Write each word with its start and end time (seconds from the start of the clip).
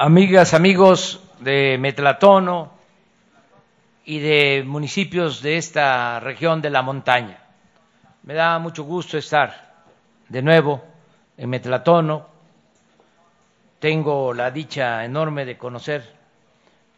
amigas, 0.00 0.54
amigos 0.54 1.20
de 1.40 1.76
Metlatono 1.78 2.72
y 4.06 4.18
de 4.20 4.64
municipios 4.66 5.42
de 5.42 5.58
esta 5.58 6.18
región 6.20 6.62
de 6.62 6.70
la 6.70 6.80
montaña. 6.80 7.36
Me 8.22 8.32
da 8.32 8.58
mucho 8.58 8.84
gusto 8.84 9.18
estar 9.18 9.84
de 10.30 10.40
nuevo 10.40 10.82
en 11.36 11.50
Metlatono. 11.50 12.26
Tengo 13.78 14.32
la 14.32 14.50
dicha 14.50 15.04
enorme 15.04 15.44
de 15.44 15.58
conocer 15.58 16.02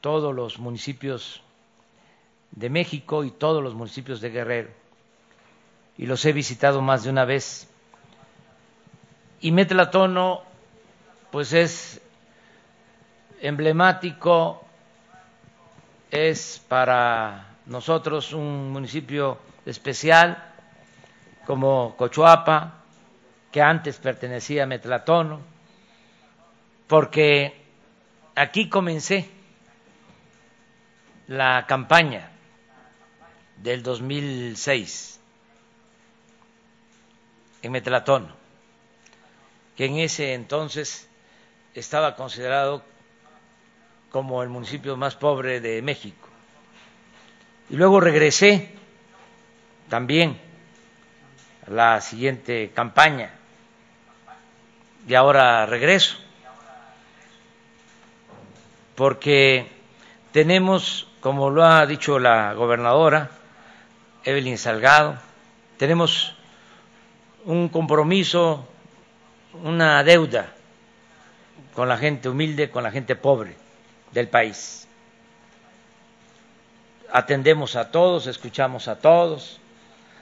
todos 0.01 0.33
los 0.33 0.61
municipios 0.61 1.43
de 2.53 2.71
México 2.71 3.25
y 3.25 3.33
todos 3.33 3.65
los 3.65 3.75
municipios 3.75 4.21
de 4.21 4.31
Guerrero. 4.31 4.71
Y 5.99 6.07
los 6.07 6.25
he 6.25 6.33
visitado 6.33 6.81
más 6.81 7.03
de 7.03 7.11
una 7.11 7.25
vez. 7.25 7.69
Y 9.41 9.51
Metlatono, 9.51 10.43
pues 11.33 11.53
es 11.53 12.02
emblemático, 13.43 14.65
es 16.11 16.63
para 16.69 17.57
nosotros 17.67 18.33
un 18.33 18.71
municipio 18.71 19.39
especial 19.67 20.55
como 21.45 21.97
Cochuapa, 21.97 22.85
que 23.51 23.61
antes 23.61 23.99
pertenecía 23.99 24.63
a 24.63 24.67
Metlatono, 24.67 25.41
porque 26.87 27.61
aquí 28.37 28.69
comencé 28.69 29.29
la 31.27 31.67
campaña 31.67 32.31
del 33.57 33.83
2006 33.83 35.21
en 37.63 37.73
Metlatono, 37.73 38.29
que 39.77 39.87
en 39.87 39.99
ese 39.99 40.35
entonces 40.35 41.09
estaba 41.75 42.15
considerado 42.15 42.85
como 44.13 44.43
el 44.43 44.51
municipio 44.51 44.97
más 44.97 45.17
pobre 45.17 45.61
de 45.61 45.81
México. 45.81 46.29
Y 47.71 47.77
luego 47.77 47.99
regresé 47.99 48.71
también 49.89 50.39
a 51.67 51.71
la 51.71 52.01
siguiente 52.03 52.71
campaña. 52.75 53.31
Y 55.09 55.15
ahora 55.15 55.65
regreso. 55.65 56.19
Porque 58.95 59.67
tenemos, 60.31 61.09
como 61.21 61.49
lo 61.49 61.65
ha 61.65 61.87
dicho 61.87 62.19
la 62.19 62.53
gobernadora 62.53 63.31
Evelyn 64.25 64.59
Salgado, 64.59 65.17
tenemos 65.79 66.37
un 67.47 67.71
compromiso, 67.71 68.69
una 69.65 70.05
deuda 70.05 70.53
con 71.75 71.89
la 71.89 71.97
gente 71.97 72.29
humilde, 72.29 72.71
con 72.71 72.83
la 72.83 72.91
gente 72.91 73.17
pobre 73.17 73.62
del 74.13 74.29
país. 74.29 74.87
Atendemos 77.11 77.77
a 77.77 77.91
todos, 77.91 78.27
escuchamos 78.27 78.89
a 78.89 78.97
todos, 78.97 79.61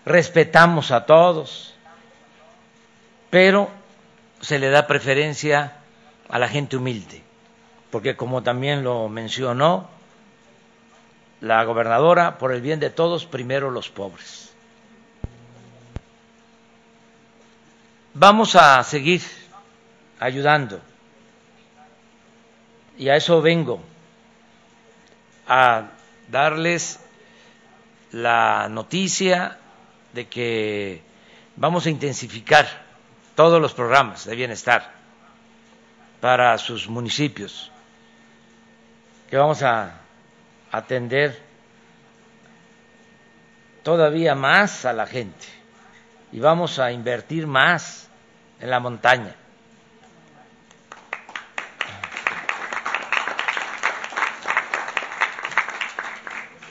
respetamos 0.05 0.91
a 0.91 1.07
todos, 1.07 1.75
pero 3.31 3.71
se 4.41 4.59
le 4.59 4.71
da 4.71 4.87
preferencia 4.87 5.77
a 6.29 6.39
la 6.39 6.49
gente 6.49 6.77
humilde, 6.77 7.23
porque 7.91 8.17
como 8.17 8.43
también 8.43 8.83
lo 8.83 9.09
mencionó 9.09 9.89
la 11.41 11.63
gobernadora, 11.65 12.39
por 12.39 12.53
el 12.53 12.61
bien 12.61 12.81
de 12.81 12.91
todos, 12.91 13.25
primero 13.25 13.71
los 13.71 13.89
pobres. 13.89 14.53
Vamos 18.15 18.57
a 18.57 18.83
seguir 18.83 19.23
ayudando 20.19 20.81
y 23.01 23.09
a 23.09 23.17
eso 23.17 23.41
vengo, 23.41 23.81
a 25.49 25.89
darles 26.29 27.01
la 28.13 28.69
noticia 28.69 29.57
de 30.13 30.29
que 30.29 31.01
vamos 31.57 31.87
a 31.87 31.91
intensificar 31.91 32.69
todos 33.35 33.59
los 33.59 33.73
programas 33.73 34.27
de 34.27 34.37
bienestar 34.37 34.93
para 36.21 36.59
sus 36.59 36.91
municipios, 36.91 37.73
que 39.31 39.39
vamos 39.39 39.63
a 39.63 39.95
atender 40.71 41.41
todavía 43.83 44.35
más 44.35 44.85
a 44.85 44.93
la 44.93 45.07
gente 45.07 45.47
y 46.33 46.39
vamos 46.39 46.79
a 46.79 46.93
invertir 46.93 47.47
más 47.47 48.11
en 48.61 48.69
la 48.69 48.79
montaña. 48.79 49.35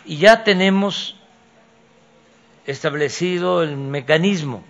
Y 0.05 0.17
ya 0.17 0.43
tenemos 0.43 1.15
establecido 2.65 3.63
el 3.63 3.77
mecanismo 3.77 4.63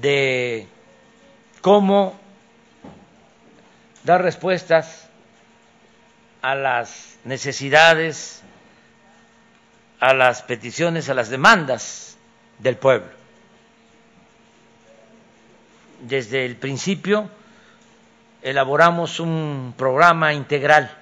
de 0.00 0.66
cómo 1.60 2.18
dar 4.04 4.22
respuestas 4.22 5.08
a 6.42 6.54
las 6.54 7.18
necesidades, 7.24 8.42
a 9.98 10.14
las 10.14 10.42
peticiones, 10.42 11.08
a 11.10 11.14
las 11.14 11.28
demandas 11.28 12.16
del 12.58 12.76
pueblo. 12.76 13.10
Desde 16.00 16.46
el 16.46 16.56
principio 16.56 17.30
elaboramos 18.42 19.20
un 19.20 19.74
programa 19.76 20.32
integral 20.32 20.99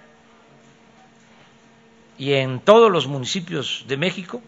y 2.19 2.35
en 2.35 2.61
todos 2.61 2.91
los 2.91 3.07
municipios 3.07 3.85
de 3.87 3.97
México, 3.97 4.43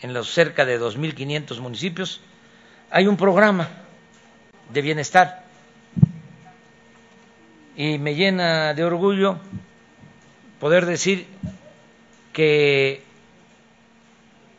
en 0.00 0.14
los 0.14 0.30
cerca 0.30 0.64
de 0.64 0.80
2.500 0.80 1.60
municipios, 1.60 2.20
hay 2.90 3.06
un 3.06 3.16
programa 3.16 3.68
de 4.72 4.82
bienestar. 4.82 5.44
Y 7.76 7.98
me 7.98 8.14
llena 8.14 8.72
de 8.72 8.84
orgullo 8.84 9.38
poder 10.58 10.86
decir 10.86 11.26
que 12.32 13.02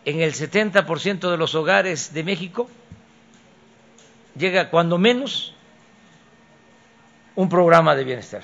en 0.05 0.21
el 0.21 0.33
70% 0.33 1.31
de 1.31 1.37
los 1.37 1.55
hogares 1.55 2.13
de 2.13 2.23
México 2.23 2.69
llega 4.37 4.69
cuando 4.69 4.99
menos 4.99 5.55
un 7.35 7.49
programa 7.49 7.95
de 7.95 8.03
bienestar. 8.03 8.43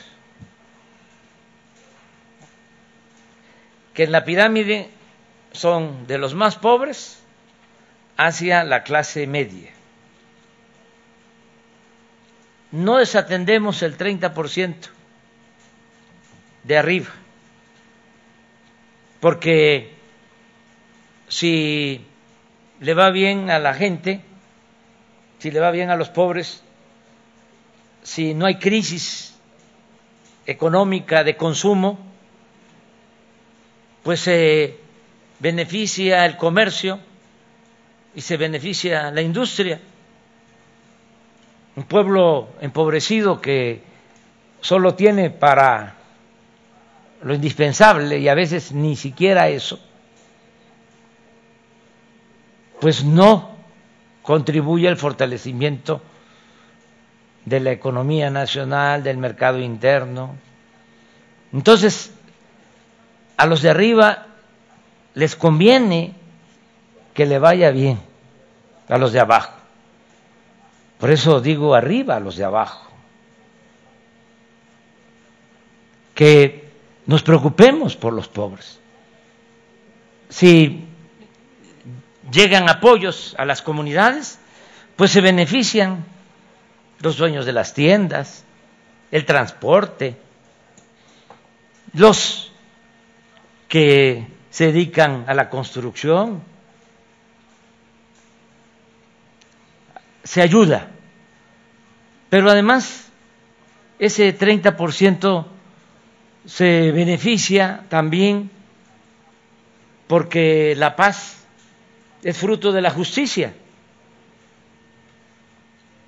Que 3.93 4.03
en 4.03 4.11
la 4.11 4.25
pirámide 4.25 4.89
son 5.51 6.07
de 6.07 6.17
los 6.17 6.33
más 6.33 6.55
pobres 6.55 7.19
hacia 8.17 8.63
la 8.63 8.83
clase 8.83 9.27
media. 9.27 9.71
No 12.71 12.97
desatendemos 12.97 13.83
el 13.83 13.97
30% 13.97 14.75
de 16.63 16.77
arriba, 16.77 17.09
porque 19.19 19.93
si 21.27 22.05
le 22.79 22.93
va 22.93 23.11
bien 23.11 23.51
a 23.51 23.59
la 23.59 23.73
gente, 23.73 24.21
si 25.37 25.51
le 25.51 25.59
va 25.59 25.71
bien 25.71 25.91
a 25.91 25.95
los 25.95 26.09
pobres, 26.09 26.63
si 28.01 28.33
no 28.33 28.45
hay 28.45 28.55
crisis 28.55 29.35
económica 30.45 31.23
de 31.23 31.37
consumo, 31.37 32.12
pues 34.03 34.19
se 34.19 34.77
beneficia 35.39 36.25
el 36.25 36.37
comercio 36.37 36.99
y 38.13 38.21
se 38.21 38.37
beneficia 38.37 39.09
la 39.11 39.21
industria. 39.21 39.79
Un 41.75 41.83
pueblo 41.85 42.49
empobrecido 42.61 43.41
que 43.41 43.81
solo 44.61 44.93
tiene 44.93 45.29
para 45.31 45.95
lo 47.23 47.33
indispensable 47.33 48.19
y 48.19 48.27
a 48.27 48.35
veces 48.35 48.73
ni 48.73 48.95
siquiera 48.95 49.47
eso, 49.47 49.79
pues 52.79 53.03
no 53.03 53.55
contribuye 54.21 54.87
al 54.87 54.97
fortalecimiento 54.97 56.01
de 57.45 57.59
la 57.59 57.71
economía 57.71 58.29
nacional, 58.29 59.03
del 59.03 59.17
mercado 59.17 59.59
interno. 59.59 60.35
Entonces, 61.51 62.13
a 63.37 63.45
los 63.45 63.61
de 63.61 63.69
arriba 63.69 64.27
les 65.13 65.35
conviene 65.35 66.13
que 67.13 67.25
le 67.25 67.39
vaya 67.39 67.71
bien 67.71 67.99
a 68.89 68.97
los 68.97 69.11
de 69.13 69.19
abajo. 69.19 69.53
Por 70.99 71.11
eso 71.11 71.41
digo 71.41 71.75
arriba 71.75 72.15
a 72.15 72.19
los 72.19 72.35
de 72.37 72.45
abajo. 72.45 72.89
Que 76.15 76.71
nos 77.05 77.23
preocupemos 77.23 77.95
por 77.95 78.13
los 78.13 78.27
pobres. 78.27 78.79
Si 80.29 80.85
llegan 82.31 82.69
apoyos 82.69 83.35
a 83.37 83.45
las 83.45 83.61
comunidades, 83.61 84.39
pues 84.95 85.11
se 85.11 85.21
benefician 85.21 86.05
los 86.99 87.17
dueños 87.17 87.45
de 87.45 87.51
las 87.51 87.73
tiendas, 87.73 88.45
el 89.11 89.25
transporte, 89.25 90.15
los 91.93 92.52
que 93.73 94.27
se 94.51 94.67
dedican 94.67 95.25
a 95.25 95.33
la 95.33 95.49
construcción, 95.49 96.43
se 100.23 100.43
ayuda. 100.43 100.91
Pero 102.29 102.51
además, 102.51 103.09
ese 103.97 104.37
30% 104.37 105.47
se 106.45 106.91
beneficia 106.91 107.85
también 107.89 108.51
porque 110.05 110.75
la 110.77 110.95
paz 110.95 111.43
es 112.21 112.37
fruto 112.37 112.71
de 112.73 112.81
la 112.81 112.91
justicia. 112.91 113.55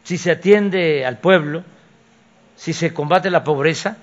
Si 0.04 0.20
se 0.20 0.30
atiende 0.30 1.04
al 1.04 1.18
pueblo, 1.18 1.64
si 2.56 2.74
se 2.74 2.94
combate 2.94 3.32
la 3.32 3.44
pobreza, 3.44 3.98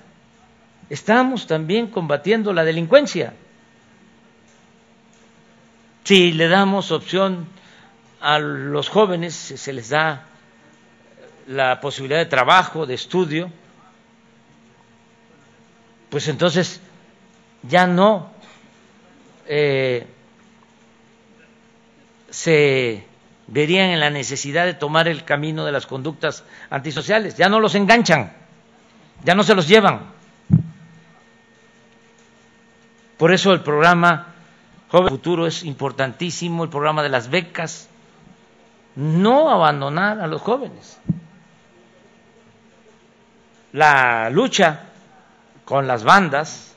estamos 0.89 1.47
también 1.47 1.87
combatiendo 1.87 2.51
la 2.51 2.65
delincuencia. 2.65 3.35
Si 6.03 6.33
le 6.33 6.49
damos 6.49 6.91
opción 6.91 7.47
a 8.19 8.37
los 8.39 8.89
jóvenes, 8.89 9.33
se 9.33 9.71
les 9.71 9.89
da 9.89 10.25
la 11.47 11.79
posibilidad 11.79 12.19
de 12.19 12.25
trabajo, 12.25 12.85
de 12.85 12.93
estudio, 12.93 13.49
pues 16.09 16.27
entonces 16.27 16.81
ya 17.63 17.87
no 17.87 18.31
eh, 19.47 20.05
se 22.29 23.05
verían 23.47 23.89
en 23.89 23.99
la 23.99 24.09
necesidad 24.09 24.65
de 24.65 24.73
tomar 24.73 25.07
el 25.07 25.23
camino 25.23 25.65
de 25.65 25.71
las 25.71 25.85
conductas 25.85 26.43
antisociales, 26.69 27.35
ya 27.37 27.47
no 27.47 27.59
los 27.59 27.75
enganchan, 27.75 28.33
ya 29.23 29.35
no 29.35 29.43
se 29.43 29.55
los 29.55 29.67
llevan. 29.67 30.11
Por 33.17 33.33
eso 33.33 33.53
el 33.53 33.61
programa 33.61 34.32
Joven 34.93 35.09
Futuro 35.09 35.47
es 35.47 35.63
importantísimo, 35.63 36.63
el 36.63 36.69
programa 36.69 37.01
de 37.01 37.09
las 37.09 37.27
becas, 37.27 37.89
no 38.95 39.49
abandonar 39.49 40.19
a 40.19 40.27
los 40.27 40.39
jóvenes. 40.39 40.99
La 43.71 44.29
lucha 44.29 44.81
con 45.65 45.87
las 45.87 46.03
bandas 46.03 46.75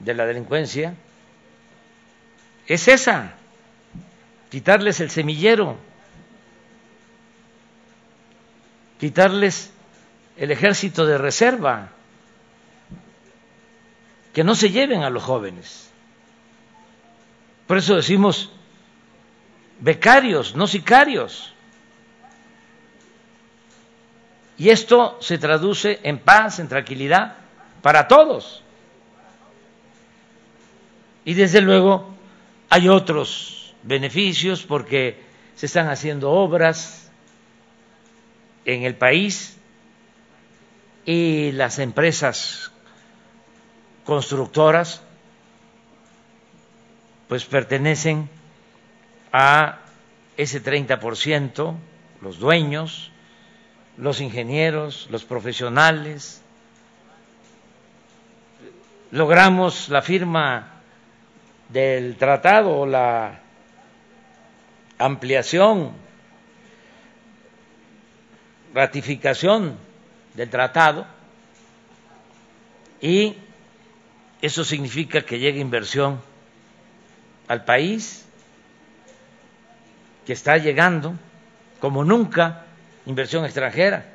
de 0.00 0.12
la 0.12 0.26
delincuencia 0.26 0.96
es 2.66 2.88
esa 2.88 3.34
quitarles 4.50 4.98
el 4.98 5.10
semillero, 5.10 5.76
quitarles 8.98 9.72
el 10.36 10.50
ejército 10.50 11.06
de 11.06 11.16
reserva, 11.16 11.90
que 14.32 14.42
no 14.42 14.56
se 14.56 14.70
lleven 14.70 15.04
a 15.04 15.10
los 15.10 15.22
jóvenes. 15.22 15.93
Por 17.66 17.78
eso 17.78 17.96
decimos 17.96 18.50
becarios, 19.80 20.54
no 20.54 20.66
sicarios. 20.66 21.52
Y 24.56 24.70
esto 24.70 25.18
se 25.20 25.38
traduce 25.38 26.00
en 26.02 26.18
paz, 26.18 26.58
en 26.58 26.68
tranquilidad 26.68 27.36
para 27.82 28.06
todos. 28.06 28.62
Y 31.24 31.34
desde 31.34 31.60
luego 31.60 32.14
hay 32.68 32.88
otros 32.88 33.74
beneficios 33.82 34.62
porque 34.62 35.22
se 35.56 35.66
están 35.66 35.88
haciendo 35.88 36.30
obras 36.30 37.10
en 38.64 38.82
el 38.82 38.94
país 38.94 39.56
y 41.06 41.52
las 41.52 41.78
empresas 41.78 42.70
constructoras 44.04 45.02
pues 47.34 47.46
pertenecen 47.46 48.28
a 49.32 49.80
ese 50.36 50.62
30%, 50.62 51.74
los 52.20 52.38
dueños, 52.38 53.10
los 53.96 54.20
ingenieros, 54.20 55.08
los 55.10 55.24
profesionales. 55.24 56.40
Logramos 59.10 59.88
la 59.88 60.00
firma 60.00 60.74
del 61.70 62.14
tratado 62.14 62.78
la 62.86 63.40
ampliación, 64.98 65.90
ratificación 68.72 69.76
del 70.34 70.50
tratado 70.50 71.04
y 73.00 73.34
eso 74.40 74.62
significa 74.62 75.22
que 75.22 75.40
llegue 75.40 75.58
inversión 75.58 76.20
al 77.48 77.64
país, 77.64 78.24
que 80.26 80.32
está 80.32 80.56
llegando 80.56 81.14
como 81.80 82.04
nunca 82.04 82.64
inversión 83.06 83.44
extranjera 83.44 84.06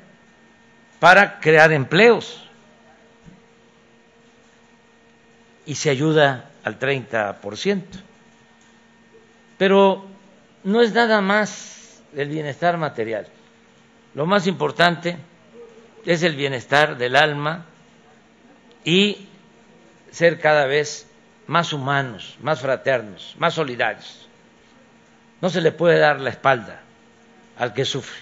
para 0.98 1.40
crear 1.40 1.72
empleos 1.72 2.44
y 5.66 5.74
se 5.74 5.90
ayuda 5.90 6.50
al 6.64 6.78
30%. 6.78 7.82
Pero 9.56 10.06
no 10.64 10.82
es 10.82 10.92
nada 10.92 11.20
más 11.20 12.02
el 12.14 12.28
bienestar 12.28 12.76
material. 12.76 13.28
Lo 14.14 14.26
más 14.26 14.46
importante 14.46 15.16
es 16.04 16.22
el 16.22 16.34
bienestar 16.34 16.98
del 16.98 17.16
alma 17.16 17.66
y 18.84 19.28
ser 20.10 20.40
cada 20.40 20.66
vez 20.66 21.06
más 21.50 21.72
humanos, 21.72 22.36
más 22.42 22.60
fraternos, 22.60 23.34
más 23.36 23.54
solidarios. 23.54 24.28
No 25.40 25.50
se 25.50 25.60
le 25.60 25.72
puede 25.72 25.98
dar 25.98 26.20
la 26.20 26.30
espalda 26.30 26.80
al 27.58 27.74
que 27.74 27.84
sufre. 27.84 28.20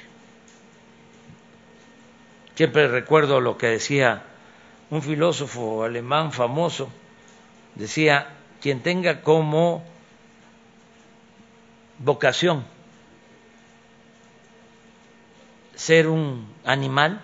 Siempre 2.54 2.88
recuerdo 2.88 3.42
lo 3.42 3.58
que 3.58 3.66
decía 3.66 4.22
un 4.88 5.02
filósofo 5.02 5.84
alemán 5.84 6.32
famoso, 6.32 6.88
decía, 7.74 8.28
quien 8.62 8.82
tenga 8.82 9.20
como 9.20 9.84
vocación 11.98 12.64
ser 15.74 16.08
un 16.08 16.50
animal, 16.64 17.20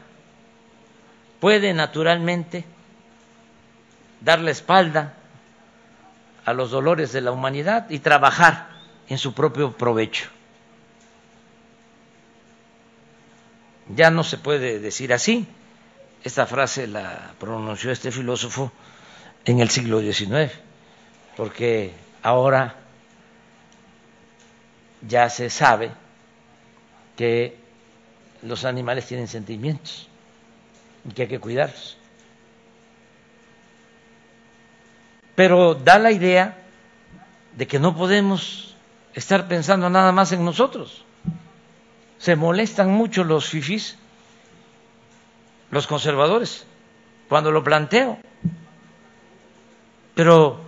puede 1.41 1.73
naturalmente 1.73 2.67
dar 4.21 4.41
la 4.41 4.51
espalda 4.51 5.15
a 6.45 6.53
los 6.53 6.71
dolores 6.71 7.13
de 7.13 7.21
la 7.21 7.33
humanidad 7.33 7.89
y 7.91 8.01
trabajar 8.01 8.69
en 9.09 9.19
su 9.19 9.33
propio 9.35 9.73
provecho. 9.73 10.29
Ya 13.89 14.11
no 14.11 14.25
se 14.25 14.39
puede 14.39 14.79
decir 14.81 15.13
así. 15.13 15.47
Esta 16.23 16.47
frase 16.47 16.87
la 16.87 17.33
pronunció 17.39 17.91
este 17.91 18.11
filósofo 18.11 18.73
en 19.45 19.61
el 19.61 19.69
siglo 19.69 20.01
XIX, 20.01 20.51
porque 21.37 21.93
ahora 22.23 22.77
ya 25.07 25.29
se 25.29 25.51
sabe 25.51 25.93
que 27.17 27.59
los 28.43 28.65
animales 28.65 29.07
tienen 29.07 29.29
sentimientos 29.29 30.09
y 31.09 31.13
que 31.13 31.23
hay 31.23 31.29
que 31.29 31.41
cuidarlos. 31.41 31.99
Pero 35.35 35.75
da 35.75 35.99
la 35.99 36.13
idea 36.13 36.59
de 37.57 37.67
que 37.67 37.79
no 37.79 37.97
podemos 37.97 38.77
estar 39.15 39.49
pensando 39.49 39.91
nada 39.91 40.13
más 40.13 40.33
en 40.33 40.45
nosotros. 40.45 41.05
Se 42.19 42.37
molestan 42.37 42.91
mucho 42.91 43.25
los 43.25 43.49
fifís, 43.49 43.99
los 45.71 45.87
conservadores, 45.87 46.67
cuando 47.29 47.51
lo 47.51 47.65
planteo. 47.65 48.19
Pero, 50.15 50.61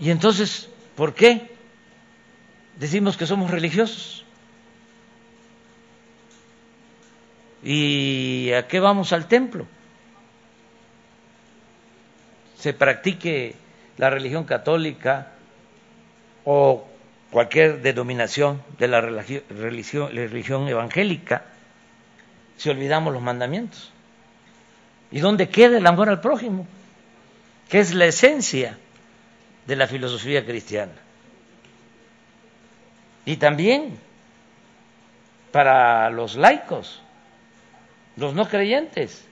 ¿y 0.00 0.10
entonces 0.10 0.68
por 0.96 1.14
qué 1.14 1.58
decimos 2.78 3.16
que 3.16 3.26
somos 3.26 3.50
religiosos. 3.50 4.24
¿Y 7.62 8.52
a 8.52 8.68
qué 8.68 8.80
vamos 8.80 9.12
al 9.12 9.26
templo? 9.26 9.66
Se 12.56 12.72
practique 12.72 13.56
la 13.98 14.10
religión 14.10 14.44
católica 14.44 15.32
o 16.44 16.88
cualquier 17.30 17.82
denominación 17.82 18.62
de 18.78 18.88
la 18.88 19.00
religión, 19.00 20.68
evangélica, 20.68 21.44
si 22.56 22.70
olvidamos 22.70 23.12
los 23.12 23.22
mandamientos. 23.22 23.92
¿Y 25.10 25.20
dónde 25.20 25.48
queda 25.48 25.78
el 25.78 25.86
amor 25.86 26.08
al 26.08 26.20
prójimo? 26.20 26.66
Que 27.68 27.80
es 27.80 27.94
la 27.94 28.06
esencia 28.06 28.78
de 29.66 29.76
la 29.76 29.86
filosofía 29.86 30.44
cristiana 30.46 30.92
y 33.28 33.36
también 33.36 33.98
para 35.52 36.08
los 36.08 36.34
laicos. 36.36 37.02
los 38.16 38.32
no 38.32 38.48
creyentes. 38.48 39.22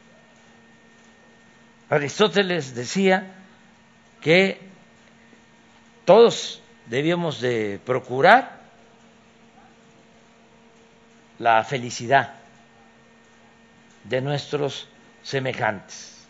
Aristóteles 1.89 2.75
decía 2.75 3.33
que 4.27 4.59
todos 6.05 6.61
debíamos 6.87 7.41
de 7.41 7.79
procurar 7.87 8.59
la 11.39 11.63
felicidad 11.63 12.35
de 14.03 14.21
nuestros 14.21 14.89
semejantes. 15.23 16.27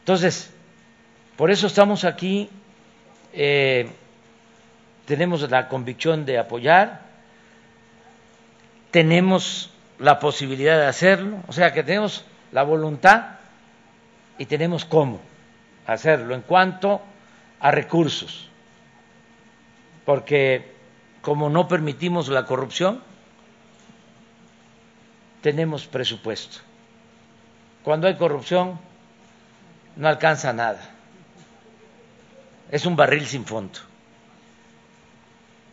Entonces, 0.00 0.50
por 1.36 1.52
eso 1.52 1.68
estamos 1.68 2.02
aquí, 2.02 2.50
eh, 3.32 3.88
tenemos 5.04 5.48
la 5.48 5.68
convicción 5.68 6.26
de 6.26 6.38
apoyar, 6.38 7.02
tenemos 8.90 9.70
la 10.00 10.18
posibilidad 10.18 10.80
de 10.80 10.86
hacerlo, 10.86 11.44
o 11.46 11.52
sea 11.52 11.72
que 11.72 11.84
tenemos 11.84 12.24
la 12.50 12.64
voluntad 12.64 13.36
y 14.36 14.46
tenemos 14.46 14.84
cómo 14.84 15.29
hacerlo 15.92 16.34
en 16.34 16.42
cuanto 16.42 17.02
a 17.58 17.70
recursos, 17.70 18.48
porque 20.04 20.72
como 21.20 21.50
no 21.50 21.68
permitimos 21.68 22.28
la 22.28 22.46
corrupción, 22.46 23.02
tenemos 25.42 25.86
presupuesto. 25.86 26.58
Cuando 27.82 28.06
hay 28.06 28.16
corrupción, 28.16 28.78
no 29.96 30.08
alcanza 30.08 30.52
nada. 30.52 30.80
Es 32.70 32.86
un 32.86 32.94
barril 32.94 33.26
sin 33.26 33.44
fondo. 33.44 33.80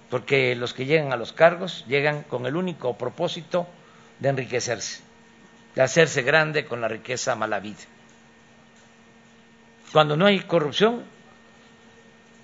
Porque 0.09 0.55
los 0.55 0.73
que 0.73 0.85
llegan 0.85 1.11
a 1.11 1.17
los 1.17 1.33
cargos 1.33 1.85
llegan 1.87 2.23
con 2.23 2.45
el 2.45 2.55
único 2.55 2.97
propósito 2.97 3.67
de 4.19 4.29
enriquecerse, 4.29 5.01
de 5.75 5.81
hacerse 5.81 6.21
grande 6.23 6.65
con 6.65 6.81
la 6.81 6.87
riqueza 6.87 7.35
mala 7.35 7.59
vida. 7.59 7.83
Cuando 9.91 10.17
no 10.17 10.25
hay 10.25 10.39
corrupción, 10.41 11.03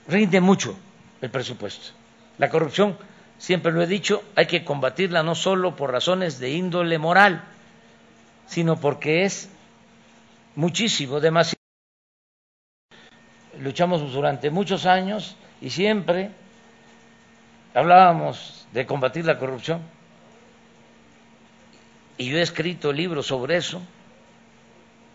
rinde 0.08 0.40
mucho 0.42 0.78
el 1.22 1.30
presupuesto. 1.30 1.92
La 2.38 2.50
corrupción 2.50 2.98
siempre 3.38 3.72
lo 3.72 3.82
he 3.82 3.88
dicho, 3.88 4.24
hay 4.36 4.46
que 4.46 4.64
combatirla 4.64 5.24
no 5.24 5.36
solo 5.36 5.76
por 5.76 5.92
razones 5.92 6.40
de 6.40 6.52
índole 6.52 6.98
moral, 6.98 7.44
sino 8.46 8.80
porque 8.80 9.24
es 9.24 9.50
muchísimo, 10.56 11.20
demasiado. 11.20 11.62
Luchamos 13.60 14.12
durante 14.12 14.50
muchos 14.50 14.86
años 14.86 15.36
y 15.62 15.70
siempre 15.70 16.32
hablábamos 17.74 18.68
de 18.72 18.86
combatir 18.86 19.26
la 19.26 19.38
corrupción. 19.38 19.82
Y 22.18 22.30
yo 22.30 22.38
he 22.38 22.42
escrito 22.42 22.94
libros 22.94 23.28
sobre 23.28 23.58
eso, 23.58 23.82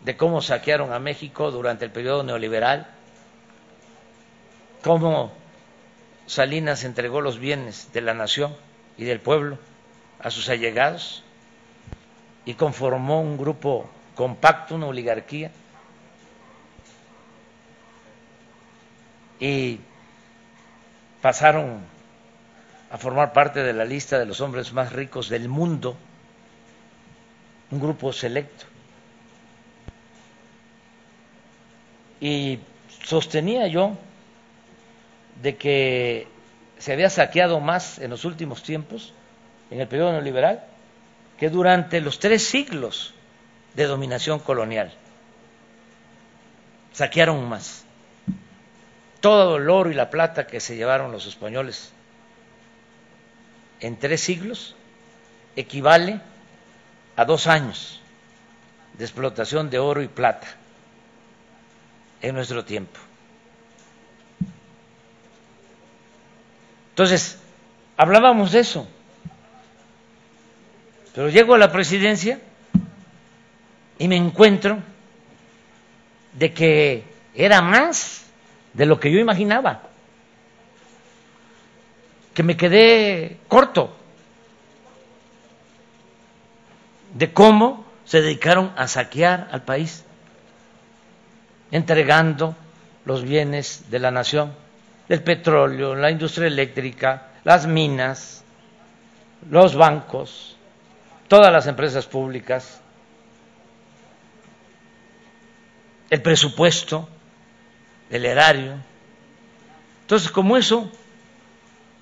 de 0.01 0.17
cómo 0.17 0.41
saquearon 0.41 0.93
a 0.93 0.99
México 0.99 1.51
durante 1.51 1.85
el 1.85 1.91
periodo 1.91 2.23
neoliberal, 2.23 2.89
cómo 4.83 5.33
Salinas 6.27 6.85
entregó 6.85 7.21
los 7.21 7.39
bienes 7.39 7.93
de 7.93 8.01
la 8.01 8.15
nación 8.15 8.55
y 8.97 9.05
del 9.05 9.21
pueblo 9.21 9.59
a 10.21 10.31
sus 10.31 10.49
allegados 10.49 11.23
y 12.45 12.55
conformó 12.55 13.21
un 13.21 13.37
grupo 13.37 13.89
compacto, 14.15 14.75
una 14.75 14.87
oligarquía. 14.87 15.51
Y 19.41 19.81
pasaron 21.23 21.81
a 22.91 22.99
formar 22.99 23.33
parte 23.33 23.63
de 23.63 23.73
la 23.73 23.85
lista 23.85 24.19
de 24.19 24.27
los 24.27 24.41
hombres 24.41 24.73
más 24.73 24.93
ricos 24.93 25.29
del 25.29 25.49
mundo, 25.49 25.97
un 27.71 27.81
grupo 27.81 28.13
selecto. 28.13 28.65
Y 32.21 32.59
sostenía 33.05 33.67
yo 33.69 33.97
de 35.43 35.57
que 35.57 36.29
se 36.79 36.93
había 36.93 37.11
saqueado 37.11 37.61
más 37.61 37.99
en 37.99 38.11
los 38.11 38.25
últimos 38.25 38.63
tiempos, 38.63 39.13
en 39.71 39.81
el 39.81 39.89
periodo 39.89 40.13
neoliberal, 40.13 40.65
que 41.39 41.51
durante 41.51 42.01
los 42.01 42.19
tres 42.19 42.45
siglos 42.45 43.15
de 43.75 43.85
dominación 43.85 44.41
colonial. 44.41 44.93
Saquearon 46.93 47.49
más. 47.49 47.85
Todo 49.21 49.57
el 49.57 49.69
oro 49.69 49.91
y 49.91 49.95
la 49.95 50.11
plata 50.11 50.47
que 50.47 50.61
se 50.61 50.77
llevaron 50.77 51.13
los 51.13 51.27
españoles 51.27 51.93
en 53.81 53.97
tres 53.97 54.21
siglos 54.21 54.75
equivale 55.57 56.21
a 57.17 57.25
dos 57.25 57.47
años 57.47 58.01
de 58.97 59.05
explotación 59.05 59.71
de 59.71 59.79
oro 59.79 60.03
y 60.03 60.09
plata 60.09 60.49
en 62.23 62.35
nuestro 62.35 62.65
tiempo. 62.65 62.99
Entonces, 66.91 67.39
hablábamos 67.97 68.53
de 68.53 68.61
eso. 68.61 68.89
Pero 71.15 71.29
llego 71.29 71.55
a 71.55 71.59
la 71.59 71.71
presidencia 71.71 72.41
y 73.99 74.09
me 74.09 74.17
encuentro 74.17 74.79
de 76.33 76.53
que 76.53 77.05
era 77.35 77.61
más 77.61 78.25
de 78.73 78.87
lo 78.87 79.01
que 79.01 79.11
yo 79.11 79.19
imaginaba, 79.19 79.83
que 82.35 82.43
me 82.43 82.57
quedé 82.57 83.39
corto 83.49 83.97
de 87.15 87.33
cómo 87.33 87.85
se 88.05 88.23
dedicaron 88.23 88.73
a 88.77 88.87
saquear 88.87 89.49
al 89.51 89.63
país, 89.63 90.05
entregando 91.71 92.55
los 93.05 93.23
bienes 93.23 93.91
de 93.91 93.99
la 93.99 94.11
nación 94.11 94.53
del 95.09 95.23
petróleo, 95.23 95.95
la 95.95 96.11
industria 96.11 96.47
eléctrica, 96.47 97.29
las 97.45 97.67
minas, 97.67 98.45
los 99.51 99.75
bancos, 99.75 100.57
todas 101.29 101.53
las 101.53 101.67
empresas 101.67 102.07
públicas, 102.07 102.81
el 106.11 106.23
presupuesto, 106.23 107.09
el 108.11 108.25
erario. 108.25 108.75
Entonces, 110.03 110.31
como 110.31 110.57
eso, 110.57 110.91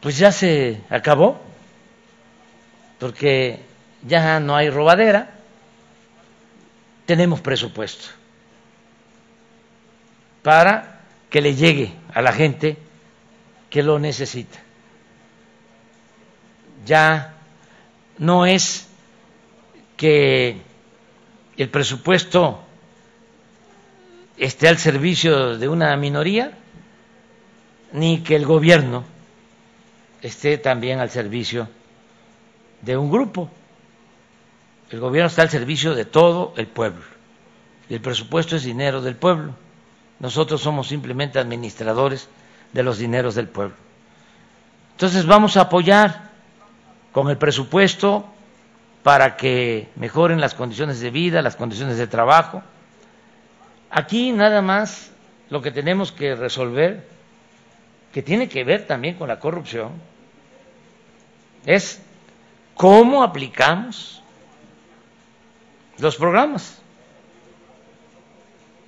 pues 0.01 0.19
ya 0.19 0.33
se 0.33 0.81
acabó, 0.91 1.41
porque 2.99 3.61
ya 4.03 4.41
no 4.41 4.57
hay 4.57 4.71
robadera, 4.71 5.31
tenemos 7.05 7.41
presupuesto 7.41 8.09
para 10.47 11.01
que 11.29 11.41
le 11.41 11.57
llegue 11.57 11.93
a 12.15 12.23
la 12.23 12.31
gente 12.31 12.77
que 13.69 13.83
lo 13.83 13.99
necesita. 13.99 14.61
Ya 16.85 17.35
no 18.19 18.47
es 18.47 18.87
que 19.97 20.63
el 21.57 21.69
presupuesto 21.69 22.61
esté 24.37 24.69
al 24.69 24.79
servicio 24.79 25.59
de 25.59 25.69
una 25.69 25.97
minoría, 25.97 26.53
ni 27.93 28.21
que 28.21 28.37
el 28.37 28.47
gobierno 28.47 29.03
esté 30.23 30.59
también 30.59 31.01
al 31.01 31.11
servicio 31.11 31.69
de 32.83 32.97
un 32.97 33.11
grupo. 33.11 33.51
El 34.93 35.01
gobierno 35.01 35.27
está 35.27 35.43
al 35.43 35.51
servicio 35.51 35.97
de 35.97 36.05
todo 36.05 36.55
el 36.57 36.69
pueblo. 36.69 37.03
Y 37.89 37.95
el 37.95 38.01
presupuesto 38.01 38.55
es 38.55 38.63
dinero 38.63 39.03
del 39.03 39.17
pueblo. 39.17 39.66
Nosotros 40.19 40.61
somos 40.61 40.89
simplemente 40.89 41.39
administradores 41.39 42.29
de 42.73 42.83
los 42.83 42.99
dineros 42.99 43.35
del 43.35 43.49
pueblo. 43.49 43.77
Entonces 44.93 45.27
vamos 45.27 45.57
a 45.57 45.63
apoyar 45.63 46.31
con 47.13 47.29
el 47.29 47.37
presupuesto 47.37 48.27
para 49.03 49.37
que 49.37 49.89
mejoren 49.97 50.41
las 50.41 50.55
condiciones 50.55 51.01
de 51.01 51.11
vida, 51.11 51.43
las 51.43 51.57
condiciones 51.57 51.99
de 51.99 52.07
trabajo. 52.07 52.63
Aquí 53.91 54.33
nada 54.33 54.63
más 54.63 55.11
lo 55.49 55.63
que 55.63 55.71
tenemos 55.71 56.13
que 56.13 56.35
resolver, 56.35 57.07
que 58.13 58.23
tiene 58.23 58.49
que 58.49 58.65
ver 58.65 58.87
también 58.87 59.17
con 59.17 59.29
la 59.29 59.39
corrupción, 59.39 59.93
es 61.67 62.01
cómo 62.75 63.23
aplicamos 63.23 64.23
los 65.99 66.17
programas. 66.17 66.81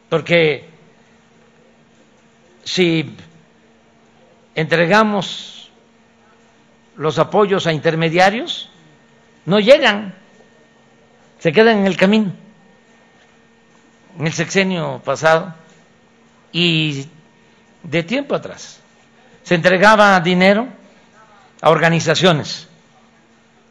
Porque 0.08 0.68
si 2.68 3.16
entregamos 4.54 5.70
los 6.96 7.18
apoyos 7.18 7.66
a 7.66 7.72
intermediarios, 7.72 8.68
no 9.46 9.58
llegan, 9.58 10.14
se 11.38 11.50
quedan 11.50 11.78
en 11.78 11.86
el 11.86 11.96
camino. 11.96 12.34
En 14.18 14.26
el 14.26 14.34
sexenio 14.34 15.00
pasado 15.02 15.54
y 16.52 17.06
de 17.84 18.02
tiempo 18.02 18.34
atrás 18.34 18.80
se 19.44 19.54
entregaba 19.54 20.20
dinero 20.20 20.68
a 21.62 21.70
organizaciones 21.70 22.68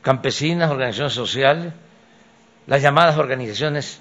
campesinas, 0.01 0.71
organizaciones 0.71 1.13
sociales, 1.13 1.71
las 2.65 2.81
llamadas 2.81 3.17
organizaciones 3.17 3.99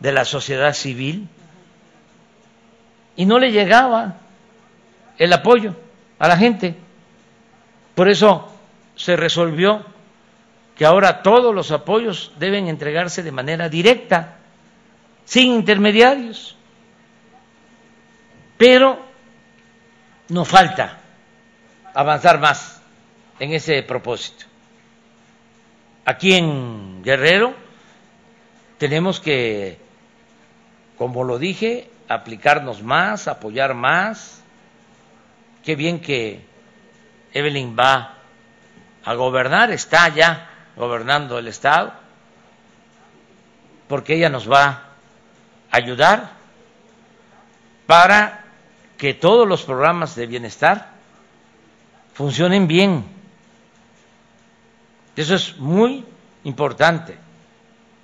de 0.00 0.12
la 0.12 0.24
sociedad 0.24 0.72
civil, 0.72 1.28
y 3.14 3.26
no 3.26 3.38
le 3.38 3.50
llegaba 3.50 4.20
el 5.18 5.32
apoyo 5.32 5.74
a 6.18 6.28
la 6.28 6.36
gente. 6.36 6.76
Por 7.94 8.08
eso 8.08 8.52
se 8.96 9.16
resolvió 9.16 9.84
que 10.76 10.86
ahora 10.86 11.22
todos 11.22 11.54
los 11.54 11.72
apoyos 11.72 12.32
deben 12.38 12.68
entregarse 12.68 13.22
de 13.22 13.32
manera 13.32 13.68
directa, 13.68 14.36
sin 15.24 15.52
intermediarios. 15.52 16.56
Pero 18.56 19.04
nos 20.28 20.48
falta 20.48 20.98
avanzar 21.94 22.38
más 22.38 22.80
en 23.40 23.52
ese 23.52 23.82
propósito. 23.82 24.46
Aquí 26.04 26.34
en 26.34 27.02
Guerrero 27.02 27.54
tenemos 28.78 29.20
que, 29.20 29.78
como 30.96 31.24
lo 31.24 31.38
dije, 31.38 31.90
aplicarnos 32.08 32.82
más, 32.82 33.28
apoyar 33.28 33.74
más. 33.74 34.42
Qué 35.64 35.74
bien 35.76 36.00
que 36.00 36.44
Evelyn 37.32 37.76
va 37.78 38.14
a 39.04 39.14
gobernar, 39.14 39.70
está 39.70 40.08
ya 40.08 40.50
gobernando 40.76 41.38
el 41.38 41.48
Estado, 41.48 41.92
porque 43.88 44.14
ella 44.14 44.28
nos 44.28 44.50
va 44.50 44.66
a 45.70 45.76
ayudar 45.76 46.30
para 47.86 48.44
que 48.98 49.14
todos 49.14 49.48
los 49.48 49.62
programas 49.62 50.14
de 50.14 50.26
bienestar 50.26 50.90
funcionen 52.12 52.66
bien. 52.66 53.04
Eso 55.16 55.34
es 55.34 55.56
muy 55.56 56.04
importante. 56.44 57.16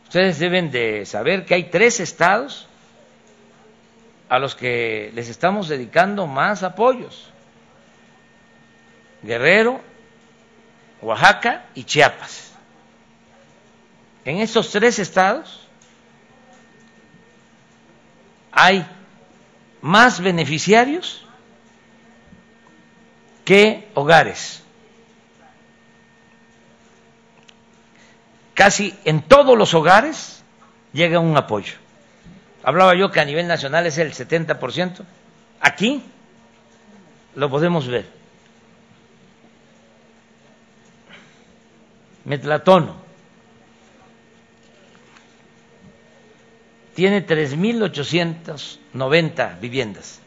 Ustedes 0.04 0.38
deben 0.38 0.70
de 0.70 1.04
saber 1.04 1.44
que 1.44 1.54
hay 1.54 1.64
tres 1.64 2.00
estados 2.00 2.66
a 4.28 4.38
los 4.38 4.54
que 4.54 5.10
les 5.14 5.28
estamos 5.28 5.68
dedicando 5.68 6.26
más 6.26 6.62
apoyos. 6.62 7.33
Guerrero, 9.24 9.80
Oaxaca 11.00 11.66
y 11.74 11.84
Chiapas. 11.84 12.52
En 14.24 14.38
estos 14.38 14.70
tres 14.70 14.98
estados 14.98 15.66
hay 18.52 18.86
más 19.80 20.20
beneficiarios 20.20 21.26
que 23.44 23.88
hogares. 23.94 24.62
Casi 28.54 28.94
en 29.04 29.22
todos 29.22 29.58
los 29.58 29.74
hogares 29.74 30.42
llega 30.92 31.18
un 31.18 31.36
apoyo. 31.36 31.74
Hablaba 32.62 32.94
yo 32.94 33.10
que 33.10 33.20
a 33.20 33.24
nivel 33.24 33.46
nacional 33.46 33.86
es 33.86 33.98
el 33.98 34.12
70%. 34.14 35.02
Aquí 35.60 36.02
lo 37.34 37.50
podemos 37.50 37.88
ver. 37.88 38.23
Metlatono 42.24 43.04
tiene 46.94 47.26
3.890 47.26 49.60
viviendas 49.60 50.20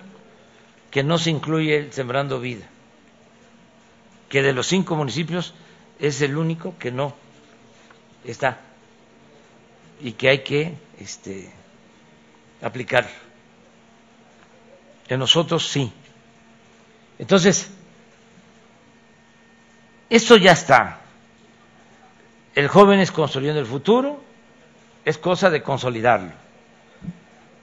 que 0.92 1.02
no 1.02 1.18
se 1.18 1.30
incluye 1.30 1.76
el 1.76 1.92
Sembrando 1.92 2.40
Vida, 2.40 2.66
que 4.28 4.42
de 4.42 4.52
los 4.52 4.68
cinco 4.68 4.94
municipios 4.94 5.54
es 5.98 6.22
el 6.22 6.36
único 6.36 6.78
que 6.78 6.92
no 6.92 7.14
está 8.24 8.60
y 10.00 10.12
que 10.12 10.28
hay 10.28 10.38
que 10.44 10.87
este, 10.98 11.50
aplicar. 12.62 13.08
En 15.08 15.18
nosotros 15.18 15.66
sí. 15.66 15.92
Entonces, 17.18 17.70
esto 20.10 20.36
ya 20.36 20.52
está. 20.52 21.00
El 22.54 22.68
joven 22.68 23.00
es 23.00 23.12
construyendo 23.12 23.60
el 23.60 23.66
futuro, 23.66 24.20
es 25.04 25.18
cosa 25.18 25.50
de 25.50 25.62
consolidarlo. 25.62 26.32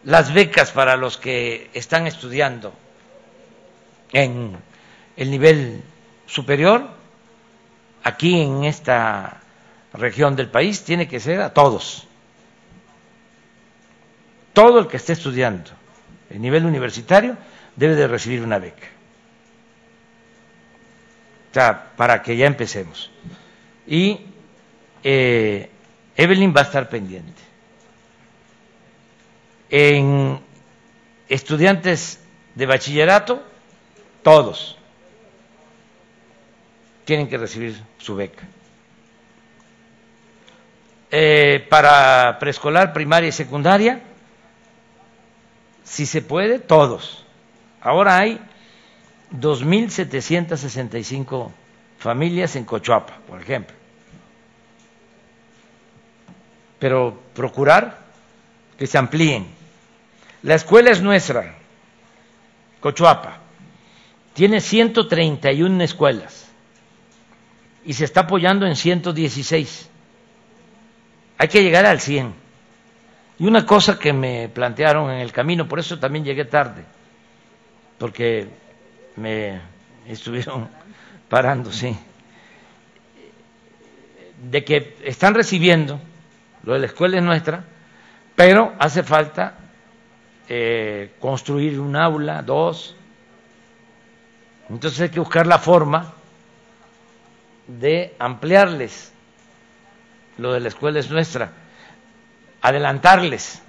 Las 0.04 0.34
becas 0.34 0.72
para 0.72 0.96
los 0.96 1.18
que 1.18 1.70
están 1.74 2.08
estudiando 2.08 2.74
en 4.14 4.58
el 5.18 5.32
nivel 5.32 5.84
superior, 6.28 6.88
aquí 8.04 8.42
en 8.42 8.64
esta 8.64 9.42
región 9.94 10.36
del 10.36 10.50
país, 10.50 10.84
tiene 10.84 11.08
que 11.08 11.20
ser 11.20 11.42
a 11.42 11.54
todos. 11.54 12.08
Todo 14.56 14.80
el 14.80 14.88
que 14.88 14.98
esté 14.98 15.14
estudiando 15.14 15.70
el 16.32 16.42
nivel 16.42 16.66
universitario 16.66 17.38
debe 17.76 17.94
de 17.94 18.08
recibir 18.08 18.42
una 18.42 18.58
beca 18.58 18.96
sea, 21.56 21.92
para 21.96 22.22
que 22.22 22.36
ya 22.36 22.48
empecemos. 22.48 23.10
Y 23.88 24.20
eh, 25.04 25.70
Evelyn 26.18 26.54
va 26.56 26.62
a 26.62 26.64
estar 26.66 26.90
pendiente. 26.90 27.42
En 29.70 30.42
estudiantes 31.30 32.20
de 32.56 32.66
bachillerato, 32.66 33.42
todos 34.22 34.78
tienen 37.06 37.30
que 37.30 37.38
recibir 37.38 37.82
su 38.00 38.16
beca. 38.16 38.44
Eh, 41.10 41.66
para 41.70 42.38
preescolar, 42.38 42.92
primaria 42.92 43.30
y 43.30 43.32
secundaria, 43.32 44.02
si 45.86 46.06
se 46.06 46.22
puede, 46.22 46.60
todos. 46.60 47.24
Ahora 47.80 48.18
hay 48.18 48.42
2.765 49.32 51.52
familias 51.98 52.58
en 52.58 52.66
Cochuapa, 52.66 53.20
por 53.28 53.42
ejemplo. 53.42 53.74
Pero 56.80 57.18
procurar 57.34 58.00
que 58.78 58.88
se 58.88 58.98
amplíen. 58.98 59.48
La 60.42 60.56
escuela 60.56 60.92
es 60.92 61.02
nuestra, 61.02 61.56
Cochuapa. 62.82 63.38
Tiene 64.34 64.60
131 64.60 65.82
escuelas 65.84 66.48
y 67.86 67.94
se 67.94 68.04
está 68.04 68.20
apoyando 68.22 68.66
en 68.66 68.76
116. 68.76 69.90
Hay 71.38 71.48
que 71.48 71.64
llegar 71.64 71.86
al 71.86 72.02
100. 72.02 72.45
Y 73.38 73.46
una 73.46 73.66
cosa 73.66 74.00
que 74.00 74.14
me 74.14 74.50
plantearon 74.50 75.12
en 75.12 75.20
el 75.20 75.32
camino, 75.32 75.68
por 75.68 75.80
eso 75.80 76.00
también 76.00 76.24
llegué 76.24 76.46
tarde, 76.46 76.84
porque 77.98 78.48
me 79.18 79.62
estuvieron 80.08 80.70
parando, 81.30 81.72
sí, 81.72 81.98
de 84.50 84.64
que 84.64 84.98
están 85.04 85.34
recibiendo, 85.34 86.00
lo 86.64 86.74
de 86.74 86.80
la 86.80 86.86
escuela 86.86 87.18
es 87.18 87.24
nuestra, 87.24 87.64
pero 88.36 88.74
hace 88.80 89.04
falta 89.04 89.56
eh, 90.48 91.16
construir 91.20 91.80
un 91.80 91.96
aula, 91.96 92.42
dos, 92.42 92.96
Entonces 94.70 95.02
hay 95.02 95.10
que 95.10 95.20
buscar 95.20 95.46
la 95.46 95.60
forma 95.60 96.14
de 97.68 98.16
ampliarles 98.20 99.12
lo 100.38 100.54
de 100.54 100.60
la 100.60 100.68
escuela 100.68 101.00
es 101.00 101.10
nuestra, 101.10 101.52
adelantarles 102.68 103.62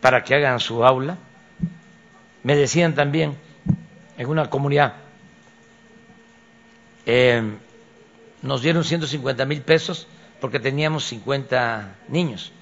para 0.00 0.22
que 0.22 0.34
hagan 0.34 0.60
su 0.60 0.84
aula. 0.84 1.18
Me 2.42 2.56
decían 2.56 2.94
también 2.94 3.36
en 4.16 4.28
una 4.28 4.50
comunidad, 4.50 4.94
eh, 7.06 7.42
nos 8.42 8.62
dieron 8.62 8.84
150 8.84 9.44
mil 9.46 9.62
pesos 9.62 10.06
porque 10.40 10.60
teníamos 10.60 11.04
50 11.04 11.96
niños, 12.08 12.52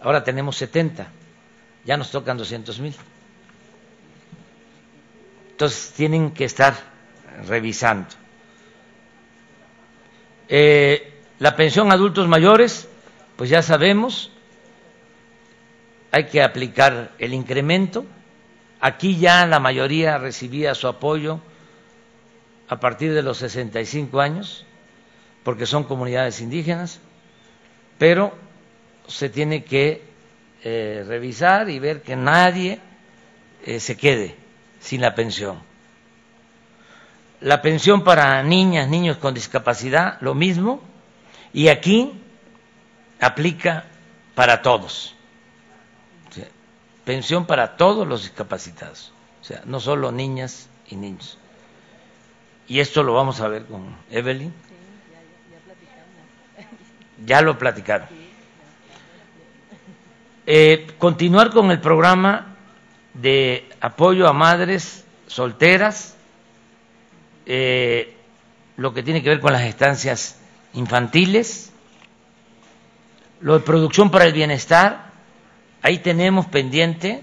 ahora 0.00 0.22
tenemos 0.22 0.56
70, 0.56 1.08
ya 1.84 1.96
nos 1.96 2.10
tocan 2.10 2.38
200 2.38 2.78
mil. 2.80 2.94
Entonces 5.50 5.92
tienen 5.96 6.30
que 6.30 6.44
estar 6.44 6.74
revisando. 7.48 8.08
Eh, 10.48 11.20
la 11.40 11.56
pensión 11.56 11.90
a 11.90 11.94
adultos 11.94 12.28
mayores, 12.28 12.88
pues 13.38 13.50
ya 13.50 13.62
sabemos, 13.62 14.32
hay 16.10 16.24
que 16.24 16.42
aplicar 16.42 17.12
el 17.20 17.32
incremento. 17.32 18.04
Aquí 18.80 19.16
ya 19.16 19.46
la 19.46 19.60
mayoría 19.60 20.18
recibía 20.18 20.74
su 20.74 20.88
apoyo 20.88 21.38
a 22.68 22.80
partir 22.80 23.14
de 23.14 23.22
los 23.22 23.38
65 23.38 24.20
años, 24.20 24.66
porque 25.44 25.66
son 25.66 25.84
comunidades 25.84 26.40
indígenas, 26.40 26.98
pero 27.96 28.34
se 29.06 29.28
tiene 29.28 29.62
que 29.62 30.02
eh, 30.64 31.04
revisar 31.06 31.70
y 31.70 31.78
ver 31.78 32.02
que 32.02 32.16
nadie 32.16 32.80
eh, 33.64 33.78
se 33.78 33.96
quede 33.96 34.34
sin 34.80 35.00
la 35.00 35.14
pensión. 35.14 35.60
La 37.40 37.62
pensión 37.62 38.02
para 38.02 38.42
niñas, 38.42 38.88
niños 38.88 39.18
con 39.18 39.32
discapacidad, 39.32 40.18
lo 40.22 40.34
mismo, 40.34 40.80
y 41.52 41.68
aquí 41.68 42.20
aplica 43.20 43.84
para 44.34 44.62
todos. 44.62 45.14
Pensión 47.04 47.46
para 47.46 47.78
todos 47.78 48.06
los 48.06 48.22
discapacitados, 48.22 49.12
o 49.40 49.44
sea, 49.44 49.62
no 49.64 49.80
solo 49.80 50.12
niñas 50.12 50.68
y 50.88 50.96
niños. 50.96 51.38
Y 52.66 52.80
esto 52.80 53.02
lo 53.02 53.14
vamos 53.14 53.40
a 53.40 53.48
ver 53.48 53.64
con 53.64 53.96
Evelyn. 54.10 54.52
Ya 57.24 57.40
lo 57.40 57.58
platicaron. 57.58 58.08
Eh, 60.44 60.86
continuar 60.98 61.50
con 61.50 61.70
el 61.70 61.80
programa 61.80 62.56
de 63.14 63.68
apoyo 63.80 64.28
a 64.28 64.32
madres 64.32 65.04
solteras, 65.26 66.14
eh, 67.46 68.14
lo 68.76 68.92
que 68.92 69.02
tiene 69.02 69.22
que 69.22 69.30
ver 69.30 69.40
con 69.40 69.52
las 69.52 69.62
estancias 69.62 70.38
infantiles, 70.74 71.72
lo 73.40 73.58
de 73.58 73.64
producción 73.64 74.10
para 74.10 74.24
el 74.24 74.32
bienestar, 74.32 75.12
ahí 75.82 75.98
tenemos 75.98 76.46
pendiente, 76.46 77.22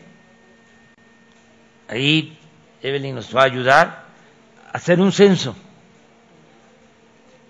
ahí 1.87 2.37
Evelyn 2.81 3.15
nos 3.15 3.35
va 3.35 3.41
a 3.41 3.45
ayudar 3.45 4.05
a 4.67 4.77
hacer 4.77 4.99
un 4.99 5.11
censo 5.11 5.55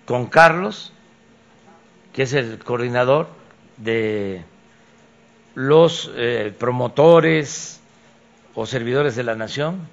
con 0.04 0.26
Carlos, 0.26 0.92
que 2.12 2.22
es 2.22 2.32
el 2.32 2.58
coordinador 2.58 3.28
de 3.76 4.44
los 5.54 6.10
eh, 6.14 6.54
promotores, 6.58 7.76
o 8.56 8.64
servidores 8.64 9.14
de 9.14 9.22
la 9.22 9.36
nación, 9.36 9.86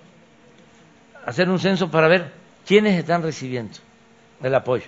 hacer 1.26 1.50
un 1.50 1.60
censo 1.60 1.92
para 1.92 2.08
ver 2.08 2.32
quiénes 2.66 2.98
están 2.98 3.22
recibiendo 3.22 3.78
el 4.42 4.56
apoyo. 4.56 4.88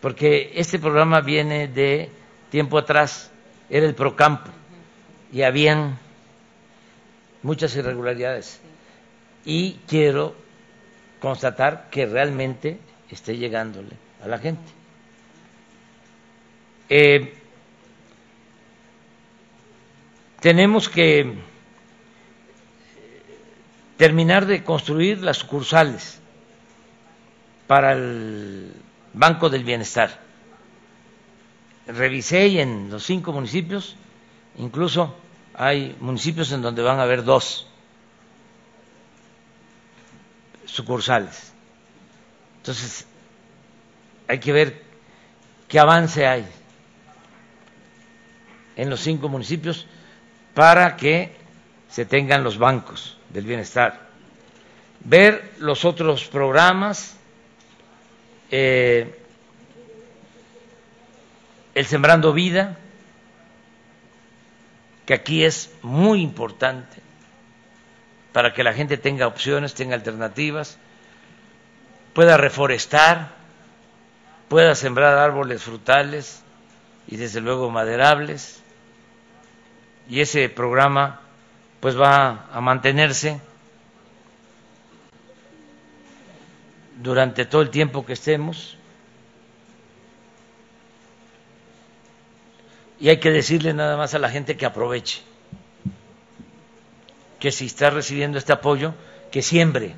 Porque 0.00 0.52
este 0.54 0.78
programa 0.78 1.20
viene 1.20 1.68
de 1.68 2.10
tiempo 2.50 2.78
atrás, 2.78 3.30
era 3.68 3.86
el 3.86 3.94
Procampo, 3.94 4.50
y 5.32 5.42
habían 5.42 5.98
muchas 7.42 7.74
irregularidades. 7.76 8.60
Y 9.44 9.78
quiero 9.86 10.34
constatar 11.20 11.88
que 11.90 12.06
realmente 12.06 12.78
esté 13.10 13.36
llegándole 13.36 13.96
a 14.22 14.28
la 14.28 14.38
gente. 14.38 14.70
Eh, 16.88 17.34
tenemos 20.40 20.88
que 20.88 21.34
terminar 23.96 24.46
de 24.46 24.64
construir 24.64 25.22
las 25.22 25.38
sucursales 25.38 26.18
para 27.66 27.92
el 27.92 28.72
Banco 29.12 29.50
del 29.50 29.62
Bienestar. 29.62 30.29
Revisé 31.86 32.48
y 32.48 32.60
en 32.60 32.90
los 32.90 33.04
cinco 33.04 33.32
municipios, 33.32 33.96
incluso 34.58 35.14
hay 35.54 35.96
municipios 36.00 36.52
en 36.52 36.62
donde 36.62 36.82
van 36.82 36.98
a 36.98 37.02
haber 37.02 37.24
dos 37.24 37.66
sucursales. 40.66 41.52
Entonces, 42.58 43.06
hay 44.28 44.38
que 44.38 44.52
ver 44.52 44.82
qué 45.68 45.78
avance 45.78 46.26
hay 46.26 46.46
en 48.76 48.88
los 48.88 49.00
cinco 49.00 49.28
municipios 49.28 49.86
para 50.54 50.96
que 50.96 51.36
se 51.88 52.04
tengan 52.04 52.44
los 52.44 52.58
bancos 52.58 53.18
del 53.28 53.44
bienestar, 53.44 54.08
ver 55.00 55.52
los 55.58 55.84
otros 55.84 56.24
programas, 56.28 57.16
eh, 58.50 59.19
el 61.74 61.86
Sembrando 61.86 62.32
Vida, 62.32 62.76
que 65.06 65.14
aquí 65.14 65.44
es 65.44 65.72
muy 65.82 66.22
importante 66.22 67.00
para 68.32 68.54
que 68.54 68.62
la 68.62 68.72
gente 68.72 68.96
tenga 68.96 69.26
opciones, 69.26 69.74
tenga 69.74 69.94
alternativas, 69.94 70.78
pueda 72.14 72.36
reforestar, 72.36 73.32
pueda 74.48 74.74
sembrar 74.74 75.18
árboles 75.18 75.62
frutales 75.62 76.42
y 77.06 77.16
desde 77.16 77.40
luego 77.40 77.70
maderables. 77.70 78.62
Y 80.08 80.20
ese 80.20 80.48
programa 80.48 81.20
pues 81.80 81.98
va 81.98 82.46
a 82.52 82.60
mantenerse 82.60 83.40
durante 87.02 87.46
todo 87.46 87.62
el 87.62 87.70
tiempo 87.70 88.04
que 88.04 88.12
estemos. 88.12 88.76
Y 93.00 93.08
hay 93.08 93.18
que 93.18 93.30
decirle 93.30 93.72
nada 93.72 93.96
más 93.96 94.14
a 94.14 94.18
la 94.18 94.28
gente 94.28 94.56
que 94.56 94.66
aproveche, 94.66 95.22
que 97.38 97.50
si 97.50 97.66
está 97.66 97.90
recibiendo 97.90 98.38
este 98.38 98.52
apoyo, 98.52 98.94
que 99.30 99.42
siembre, 99.42 99.94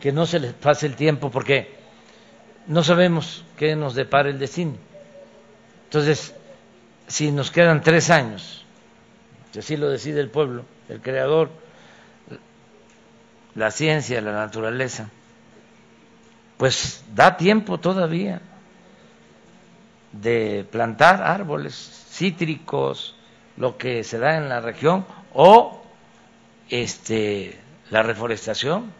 que 0.00 0.12
no 0.12 0.26
se 0.26 0.38
les 0.38 0.52
pase 0.52 0.86
el 0.86 0.94
tiempo, 0.94 1.30
porque 1.30 1.74
no 2.66 2.84
sabemos 2.84 3.44
qué 3.56 3.74
nos 3.74 3.94
depara 3.94 4.28
el 4.28 4.38
destino. 4.38 4.76
Entonces, 5.84 6.34
si 7.08 7.32
nos 7.32 7.50
quedan 7.50 7.80
tres 7.80 8.10
años 8.10 8.66
si 9.56 9.60
así 9.60 9.76
lo 9.78 9.88
decide 9.88 10.20
el 10.20 10.28
pueblo, 10.28 10.66
el 10.90 11.00
creador, 11.00 11.48
la 13.54 13.70
ciencia, 13.70 14.20
la 14.20 14.32
naturaleza, 14.32 15.08
pues 16.58 17.02
da 17.14 17.38
tiempo 17.38 17.80
todavía 17.80 18.42
de 20.20 20.66
plantar 20.70 21.22
árboles 21.22 21.74
cítricos, 22.10 23.16
lo 23.56 23.76
que 23.76 24.04
se 24.04 24.18
da 24.18 24.36
en 24.36 24.48
la 24.48 24.60
región, 24.60 25.06
o 25.32 25.82
este, 26.68 27.58
la 27.90 28.02
reforestación, 28.02 28.92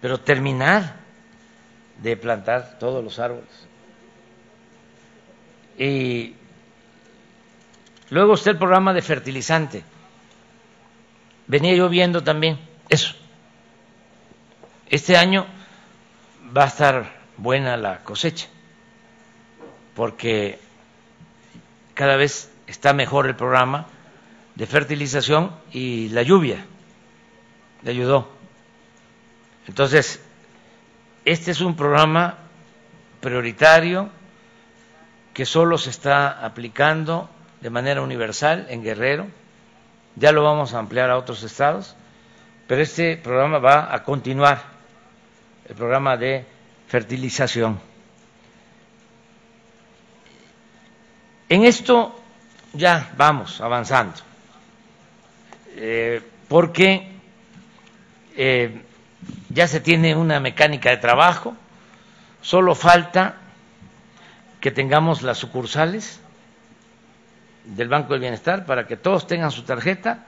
pero 0.00 0.20
terminar 0.20 0.96
de 2.02 2.16
plantar 2.16 2.78
todos 2.78 3.02
los 3.02 3.18
árboles. 3.18 3.68
Y 5.78 6.34
Luego 8.10 8.34
está 8.34 8.50
el 8.50 8.58
programa 8.58 8.92
de 8.92 9.02
fertilizante. 9.02 9.82
Venía 11.46 11.74
yo 11.74 11.88
viendo 11.88 12.22
también 12.22 12.58
eso. 12.88 13.14
Este 14.88 15.16
año 15.16 15.46
va 16.56 16.64
a 16.64 16.68
estar 16.68 17.12
buena 17.36 17.76
la 17.76 18.04
cosecha, 18.04 18.46
porque 19.94 20.58
cada 21.94 22.16
vez 22.16 22.50
está 22.66 22.92
mejor 22.92 23.26
el 23.26 23.36
programa 23.36 23.86
de 24.54 24.66
fertilización 24.66 25.52
y 25.72 26.08
la 26.10 26.22
lluvia 26.22 26.64
le 27.82 27.90
ayudó. 27.90 28.28
Entonces, 29.66 30.22
este 31.24 31.50
es 31.50 31.60
un 31.60 31.76
programa 31.76 32.38
prioritario 33.20 34.10
que 35.32 35.46
solo 35.46 35.78
se 35.78 35.90
está 35.90 36.44
aplicando 36.44 37.30
de 37.60 37.70
manera 37.70 38.02
universal 38.02 38.66
en 38.68 38.82
Guerrero 38.82 39.26
ya 40.16 40.32
lo 40.32 40.44
vamos 40.44 40.74
a 40.74 40.78
ampliar 40.78 41.10
a 41.10 41.18
otros 41.18 41.42
estados, 41.42 41.96
pero 42.66 42.82
este 42.82 43.16
programa 43.16 43.58
va 43.58 43.94
a 43.94 44.02
continuar, 44.04 44.62
el 45.68 45.74
programa 45.74 46.16
de 46.16 46.44
fertilización. 46.86 47.80
En 51.48 51.64
esto 51.64 52.20
ya 52.72 53.12
vamos 53.16 53.60
avanzando, 53.60 54.16
eh, 55.76 56.22
porque 56.48 57.12
eh, 58.36 58.82
ya 59.50 59.68
se 59.68 59.80
tiene 59.80 60.16
una 60.16 60.40
mecánica 60.40 60.90
de 60.90 60.96
trabajo, 60.96 61.54
solo 62.40 62.74
falta 62.74 63.36
que 64.60 64.70
tengamos 64.70 65.22
las 65.22 65.38
sucursales 65.38 66.20
del 67.64 67.88
Banco 67.88 68.12
del 68.14 68.20
Bienestar 68.20 68.66
para 68.66 68.86
que 68.86 68.96
todos 68.96 69.26
tengan 69.26 69.50
su 69.50 69.62
tarjeta 69.62 70.24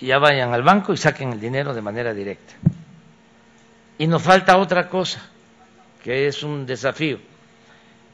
y 0.00 0.06
ya 0.06 0.18
vayan 0.18 0.52
al 0.52 0.62
banco 0.62 0.92
y 0.92 0.96
saquen 0.96 1.32
el 1.32 1.40
dinero 1.40 1.74
de 1.74 1.82
manera 1.82 2.14
directa. 2.14 2.54
Y 3.98 4.06
nos 4.06 4.22
falta 4.22 4.56
otra 4.56 4.88
cosa, 4.88 5.20
que 6.02 6.26
es 6.26 6.42
un 6.42 6.66
desafío, 6.66 7.18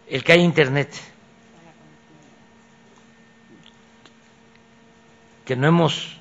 el 0.08 0.22
que 0.22 0.32
hay 0.32 0.40
Internet, 0.40 0.90
que 5.48 5.56
no 5.56 5.66
hemos 5.66 6.20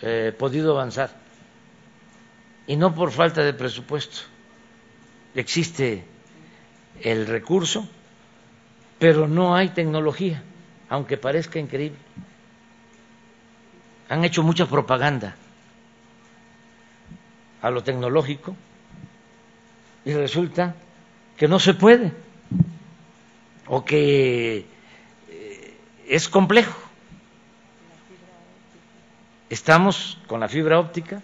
eh, 0.00 0.34
podido 0.36 0.72
avanzar, 0.72 1.10
y 2.66 2.76
no 2.76 2.94
por 2.94 3.12
falta 3.12 3.42
de 3.42 3.52
presupuesto. 3.52 4.22
Existe 5.34 6.04
el 7.02 7.26
recurso, 7.26 7.86
pero 8.98 9.28
no 9.28 9.54
hay 9.54 9.68
tecnología 9.68 10.42
aunque 10.88 11.18
parezca 11.18 11.58
increíble. 11.58 11.98
Han 14.08 14.24
hecho 14.24 14.42
mucha 14.42 14.66
propaganda 14.66 15.36
a 17.60 17.70
lo 17.70 17.82
tecnológico 17.82 18.56
y 20.06 20.14
resulta 20.14 20.74
que 21.36 21.46
no 21.46 21.58
se 21.58 21.74
puede 21.74 22.12
o 23.66 23.84
que 23.84 24.66
eh, 25.28 25.78
es 26.08 26.28
complejo. 26.30 26.91
Estamos 29.52 30.16
con 30.28 30.40
la 30.40 30.48
fibra 30.48 30.80
óptica, 30.80 31.20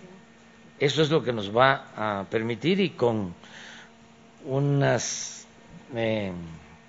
eso 0.79 1.01
es 1.01 1.09
lo 1.09 1.23
que 1.23 1.33
nos 1.33 1.57
va 1.57 1.87
a 1.97 2.27
permitir 2.29 2.79
y 2.79 2.91
con 2.91 3.35
unas 4.45 5.47
eh, 5.95 6.31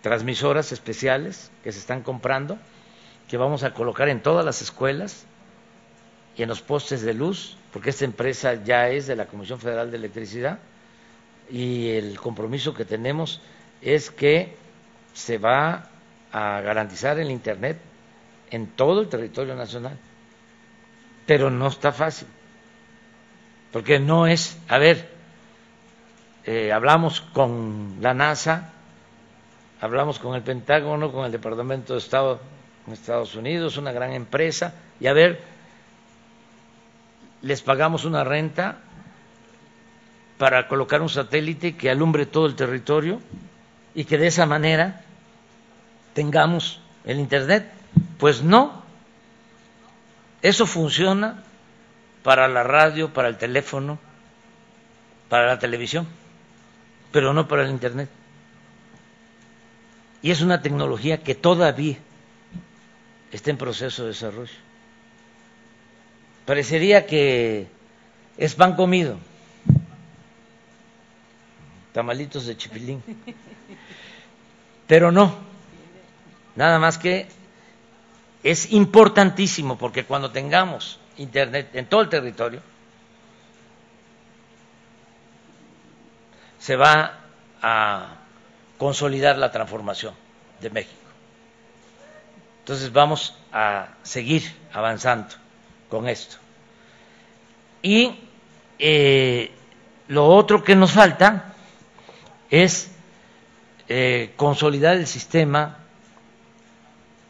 transmisoras 0.02 0.74
especiales 0.74 1.50
que 1.64 1.72
se 1.72 1.80
están 1.80 2.04
comprando, 2.04 2.58
que 3.30 3.38
vamos 3.38 3.64
a 3.64 3.74
colocar 3.74 4.10
en 4.10 4.22
todas 4.22 4.44
las 4.44 4.62
escuelas 4.62 5.24
y 6.36 6.44
en 6.44 6.50
los 6.50 6.60
postes 6.62 7.04
de 7.04 7.14
luz, 7.14 7.56
porque 7.72 7.92
esta 7.92 8.04
empresa 8.04 8.62
ya 8.62 8.90
es 8.90 9.08
de 9.08 9.16
la 9.16 9.28
Comisión 9.28 9.62
Federal 9.62 9.92
de 9.92 9.96
Electricidad 9.96 10.60
y 11.50 11.92
el 11.92 12.20
compromiso 12.20 12.74
que 12.74 12.84
tenemos 12.84 13.40
es 13.82 14.12
que 14.12 14.58
se 15.14 15.38
va 15.38 15.88
a 16.34 16.60
garantizar 16.60 17.18
el 17.18 17.32
Internet 17.32 17.80
en 18.52 18.68
todo 18.68 19.00
el 19.00 19.08
territorio 19.08 19.56
nacional. 19.56 19.98
Pero 21.30 21.52
no 21.52 21.68
está 21.68 21.92
fácil, 21.92 22.28
porque 23.72 24.00
no 24.00 24.26
es, 24.26 24.58
a 24.68 24.80
ver, 24.80 25.08
eh, 26.44 26.72
hablamos 26.72 27.22
con 27.22 27.98
la 28.02 28.16
NASA, 28.16 28.72
hablamos 29.80 30.18
con 30.18 30.34
el 30.34 30.42
Pentágono, 30.42 31.12
con 31.12 31.28
el 31.28 31.32
Departamento 31.32 31.94
de 31.94 32.00
Estado 32.00 32.40
en 32.88 32.94
Estados 32.94 33.36
Unidos, 33.36 33.78
una 33.78 33.92
gran 33.92 34.14
empresa, 34.14 34.74
y 35.00 35.06
a 35.06 35.14
ver, 35.14 35.40
les 37.44 37.62
pagamos 37.62 38.06
una 38.06 38.24
renta 38.24 38.80
para 40.40 40.68
colocar 40.68 41.00
un 41.04 41.10
satélite 41.10 41.78
que 41.78 41.92
alumbre 41.92 42.26
todo 42.26 42.48
el 42.48 42.56
territorio 42.56 43.22
y 43.94 44.06
que 44.06 44.18
de 44.18 44.26
esa 44.26 44.48
manera 44.48 45.04
tengamos 46.16 46.82
el 47.06 47.20
Internet. 47.20 47.72
Pues 48.18 48.42
no, 48.42 48.89
eso 50.42 50.66
funciona 50.66 51.44
para 52.24 52.48
la 52.48 52.64
radio, 52.64 53.14
para 53.14 53.28
el 53.28 53.38
teléfono, 53.38 54.00
para 55.30 55.48
la 55.48 55.60
televisión, 55.60 56.08
pero 57.12 57.34
no 57.34 57.48
para 57.48 57.64
el 57.64 57.70
Internet. 57.70 58.10
Y 60.22 60.32
es 60.32 60.42
una 60.42 60.62
tecnología 60.62 61.24
que 61.24 61.36
todavía 61.36 61.98
está 63.32 63.52
en 63.52 63.58
proceso 63.58 64.04
de 64.04 64.10
desarrollo. 64.10 64.54
Parecería 66.46 67.06
que 67.06 67.68
es 68.38 68.56
pan 68.56 68.76
comido, 68.76 69.18
tamalitos 71.94 72.46
de 72.46 72.58
chipilín, 72.58 73.04
pero 74.88 75.12
no, 75.12 75.36
nada 76.56 76.80
más 76.80 76.98
que 76.98 77.28
es 78.44 78.72
importantísimo 78.72 79.78
porque 79.78 80.06
cuando 80.06 80.32
tengamos 80.32 81.00
Internet 81.18 81.70
en 81.74 81.88
todo 81.88 82.02
el 82.02 82.10
territorio, 82.10 82.62
se 86.60 86.76
va 86.76 87.20
a 87.62 88.16
consolidar 88.78 89.38
la 89.38 89.52
transformación 89.52 90.14
de 90.62 90.70
México. 90.70 90.96
Entonces 92.60 92.92
vamos 92.94 93.36
a 93.52 93.90
seguir 94.04 94.44
avanzando 94.72 95.36
con 95.90 96.08
esto. 96.08 96.38
Y 97.82 98.20
eh, 98.78 99.52
lo 100.08 100.28
otro 100.28 100.64
que 100.64 100.76
nos 100.76 100.92
falta 100.92 101.54
es 102.50 102.92
eh, 103.88 104.34
consolidar 104.36 104.98
el 104.98 105.08
sistema 105.08 105.80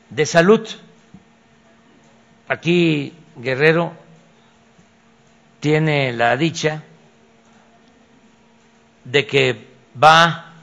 de 0.10 0.26
salud. 0.26 0.68
Aquí 2.50 3.14
Guerrero 3.36 3.94
tiene 5.60 6.12
la 6.14 6.36
dicha 6.36 6.84
de 9.04 9.28
que 9.28 9.68
va 10.02 10.54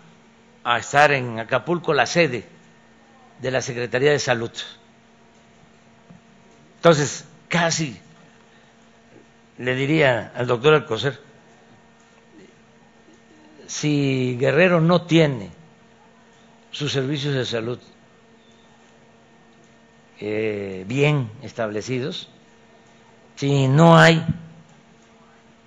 a 0.65 0.79
estar 0.79 1.13
en 1.13 1.39
Acapulco 1.39 1.95
la 1.95 2.07
sede 2.07 2.45
de 3.41 3.51
la 3.53 3.63
Secretaría 3.63 4.11
de 4.11 4.19
Salud. 4.19 4.51
Entonces, 6.75 7.25
casi 7.49 7.97
le 9.59 9.77
diría 9.77 10.33
al 10.35 10.49
doctor 10.49 10.75
Alcocer, 10.75 11.21
si 13.69 14.37
Guerrero 14.41 14.81
no 14.81 15.03
tiene 15.03 15.51
sus 16.73 16.91
servicios 16.91 17.35
de 17.35 17.45
salud 17.45 17.79
eh, 20.21 20.85
bien 20.87 21.31
establecidos, 21.43 22.29
si 23.37 23.69
no 23.69 23.99
hay 23.99 24.25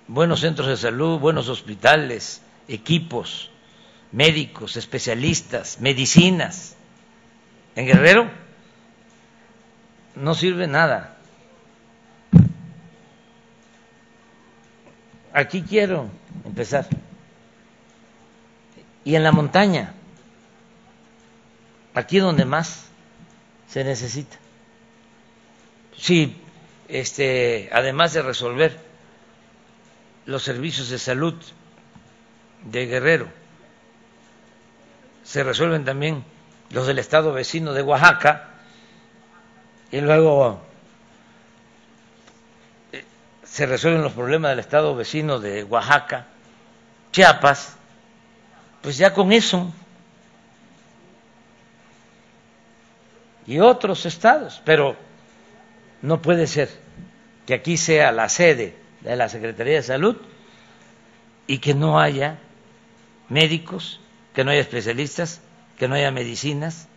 buenos 0.08 0.40
centros 0.40 0.66
de 0.66 0.76
salud, 0.76 1.20
buenos 1.20 1.48
hospitales, 1.48 2.42
equipos, 2.66 3.50
médicos, 4.10 4.76
especialistas, 4.76 5.80
medicinas. 5.80 6.76
En 7.76 7.86
Guerrero 7.86 8.28
no 10.16 10.34
sirve 10.34 10.66
nada. 10.66 11.16
Aquí 15.32 15.62
quiero 15.62 16.10
empezar. 16.44 16.88
Y 19.04 19.14
en 19.14 19.22
la 19.22 19.30
montaña, 19.30 19.94
aquí 21.94 22.18
donde 22.18 22.44
más 22.44 22.89
se 23.70 23.84
necesita. 23.84 24.36
Sí, 25.96 26.36
este, 26.88 27.68
además 27.72 28.12
de 28.12 28.22
resolver 28.22 28.76
los 30.26 30.42
servicios 30.42 30.88
de 30.88 30.98
salud 30.98 31.34
de 32.64 32.86
Guerrero, 32.86 33.28
se 35.22 35.44
resuelven 35.44 35.84
también 35.84 36.24
los 36.70 36.86
del 36.86 36.98
estado 36.98 37.32
vecino 37.32 37.72
de 37.72 37.82
Oaxaca 37.82 38.48
y 39.92 40.00
luego 40.00 40.60
eh, 42.92 43.04
se 43.44 43.66
resuelven 43.66 44.02
los 44.02 44.12
problemas 44.12 44.50
del 44.50 44.60
estado 44.60 44.96
vecino 44.96 45.38
de 45.38 45.62
Oaxaca, 45.62 46.26
Chiapas, 47.12 47.76
pues 48.82 48.96
ya 48.96 49.14
con 49.14 49.32
eso 49.32 49.72
y 53.46 53.58
otros 53.58 54.06
estados, 54.06 54.62
pero 54.64 54.96
no 56.02 56.22
puede 56.22 56.46
ser 56.46 56.70
que 57.46 57.54
aquí 57.54 57.76
sea 57.76 58.12
la 58.12 58.28
sede 58.28 58.76
de 59.00 59.16
la 59.16 59.28
Secretaría 59.28 59.74
de 59.74 59.82
Salud 59.82 60.16
y 61.46 61.58
que 61.58 61.74
no 61.74 62.00
haya 62.00 62.38
médicos 63.28 64.00
que 64.34 64.44
no 64.44 64.50
haya 64.50 64.60
especialistas, 64.60 65.40
que 65.76 65.88
no 65.88 65.94
haya 65.94 66.10
medicinas, 66.10 66.88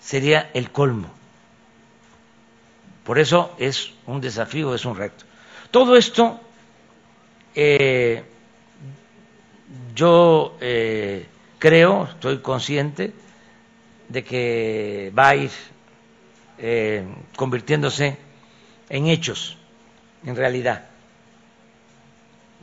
sería 0.00 0.50
el 0.54 0.70
colmo. 0.70 1.10
Por 3.04 3.18
eso 3.18 3.54
es 3.58 3.92
un 4.06 4.20
desafío, 4.20 4.74
es 4.74 4.84
un 4.84 4.96
reto. 4.96 5.24
Todo 5.70 5.96
esto 5.96 6.40
eh, 7.54 8.24
yo 9.94 10.56
eh, 10.60 11.26
creo, 11.58 12.04
estoy 12.04 12.38
consciente 12.38 13.12
de 14.08 14.24
que 14.24 15.12
va 15.16 15.28
a 15.30 15.36
ir 15.36 15.50
eh, 16.58 17.04
convirtiéndose 17.36 18.16
en 18.88 19.06
hechos, 19.08 19.56
en 20.24 20.36
realidad. 20.36 20.86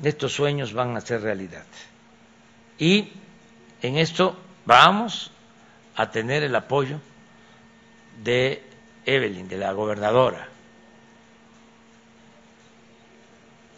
Estos 0.03 0.33
sueños 0.33 0.73
van 0.73 0.97
a 0.97 1.01
ser 1.01 1.21
realidad. 1.21 1.65
Y 2.79 3.09
en 3.81 3.97
esto 3.97 4.37
vamos 4.65 5.31
a 5.95 6.09
tener 6.09 6.43
el 6.43 6.55
apoyo 6.55 6.99
de 8.23 8.63
Evelyn, 9.05 9.47
de 9.47 9.57
la 9.57 9.71
gobernadora. 9.73 10.47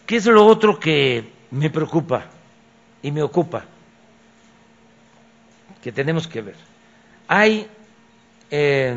¿Qué 0.05 0.17
es 0.17 0.25
lo 0.27 0.45
otro 0.45 0.79
que 0.79 1.29
me 1.51 1.69
preocupa 1.69 2.25
y 3.01 3.11
me 3.11 3.23
ocupa? 3.23 3.65
Que 5.83 5.91
tenemos 5.91 6.27
que 6.27 6.41
ver. 6.41 6.55
Hay 7.27 7.67
eh, 8.51 8.95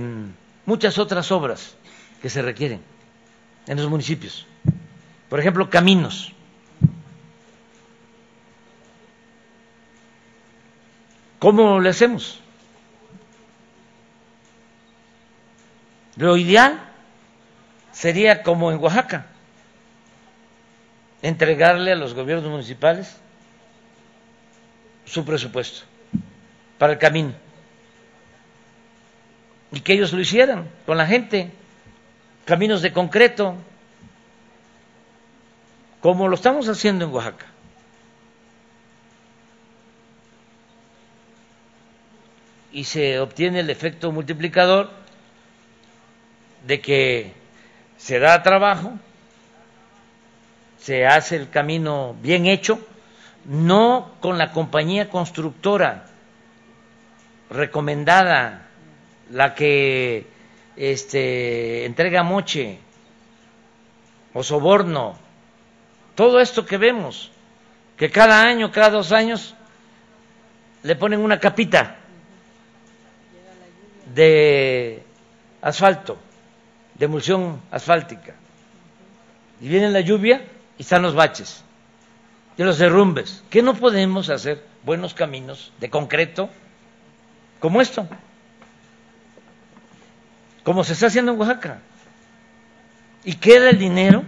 muchas 0.69 0.99
otras 0.99 1.33
obras 1.33 1.77
que 2.21 2.29
se 2.29 2.43
requieren 2.43 2.83
en 3.67 3.79
los 3.79 3.89
municipios. 3.89 4.47
Por 5.31 5.41
ejemplo, 5.41 5.71
caminos. 5.71 6.35
¿Cómo 11.39 11.81
le 11.81 11.89
hacemos? 11.89 12.41
Lo 16.17 16.37
ideal 16.37 16.79
sería 17.91 18.43
como 18.43 18.71
en 18.71 18.79
Oaxaca, 18.79 19.25
entregarle 21.23 21.93
a 21.93 21.97
los 21.97 22.13
gobiernos 22.13 22.51
municipales 22.51 23.17
su 25.07 25.25
presupuesto 25.25 25.87
para 26.77 26.93
el 26.93 26.99
camino 26.99 27.48
y 29.73 29.81
que 29.81 29.93
ellos 29.95 30.13
lo 30.13 30.21
hicieran 30.21 30.69
con 30.87 30.97
la 30.97 31.07
gente, 31.07 31.51
caminos 32.45 32.83
de 32.83 32.93
concreto, 32.93 33.57
como 36.01 36.29
lo 36.29 36.35
estamos 36.35 36.69
haciendo 36.69 37.05
en 37.05 37.13
Oaxaca. 37.13 37.47
Y 42.73 42.85
se 42.85 43.19
obtiene 43.19 43.61
el 43.61 43.71
efecto 43.71 44.13
multiplicador 44.13 44.91
de 46.67 46.81
que 46.81 47.33
se 47.97 48.19
da 48.19 48.43
trabajo, 48.43 48.93
se 50.79 51.07
hace 51.07 51.37
el 51.37 51.51
camino 51.51 52.15
bien 52.23 52.47
hecho, 52.47 52.79
no 53.45 54.13
con 54.21 54.39
la 54.39 54.53
compañía 54.53 55.09
constructora 55.09 56.07
recomendada, 57.51 58.68
la 59.31 59.55
que 59.55 60.27
este, 60.77 61.85
entrega 61.85 62.23
moche 62.23 62.79
o 64.33 64.43
soborno, 64.43 65.19
todo 66.15 66.41
esto 66.41 66.65
que 66.65 66.79
vemos, 66.79 67.31
que 67.97 68.11
cada 68.11 68.43
año, 68.43 68.71
cada 68.71 68.91
dos 68.91 69.13
años, 69.13 69.55
le 70.83 70.97
ponen 70.97 71.21
una 71.21 71.41
capita 71.41 71.97
de 74.15 75.03
asfalto 75.61 76.19
de 76.99 77.05
emulsión 77.05 77.61
asfáltica. 77.71 78.35
Y 79.61 79.69
viene 79.69 79.91
la 79.91 80.01
lluvia 80.01 80.43
y 80.77 80.83
están 80.83 81.03
los 81.03 81.15
baches 81.15 81.65
y 82.57 82.63
los 82.63 82.79
derrumbes. 82.79 83.43
¿Qué 83.51 83.63
no 83.63 83.75
podemos 83.75 84.29
hacer 84.29 84.65
buenos 84.85 85.15
caminos 85.15 85.73
de 85.81 85.91
concreto 85.91 86.51
como 87.61 87.81
esto? 87.81 88.07
Como 90.69 90.85
se 90.85 90.93
está 90.93 91.07
haciendo 91.07 91.33
en 91.33 91.41
Oaxaca. 91.41 91.79
Y 93.25 93.37
queda 93.37 93.71
el 93.71 93.79
dinero 93.79 94.23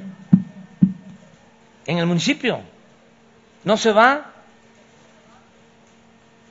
en 1.84 1.98
el 1.98 2.06
municipio. 2.06 2.62
No 3.62 3.76
se 3.76 3.92
va. 3.92 4.32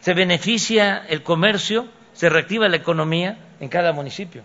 Se 0.01 0.13
beneficia 0.13 1.07
el 1.09 1.23
comercio, 1.23 1.87
se 2.13 2.29
reactiva 2.29 2.69
la 2.69 2.75
economía 2.75 3.39
en 3.59 3.67
cada 3.67 3.91
municipio. 3.91 4.43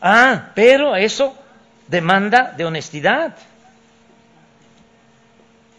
Ah, 0.00 0.52
pero 0.54 0.94
eso 0.94 1.36
demanda 1.88 2.54
de 2.56 2.64
honestidad. 2.64 3.36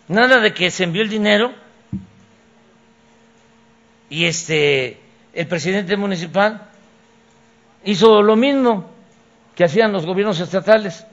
Nada 0.10 0.42
de 0.42 0.54
que 0.54 0.70
se 0.70 0.84
envió 0.84 1.02
el 1.02 1.08
dinero 1.08 1.54
y 4.10 4.26
este 4.26 5.00
el 5.32 5.48
presidente 5.48 5.96
municipal 5.96 6.68
hizo 7.86 8.22
lo 8.22 8.36
mismo 8.36 8.97
que 9.58 9.64
hacían 9.64 9.92
los 9.92 10.06
gobiernos 10.06 10.40
estatales 10.40 11.04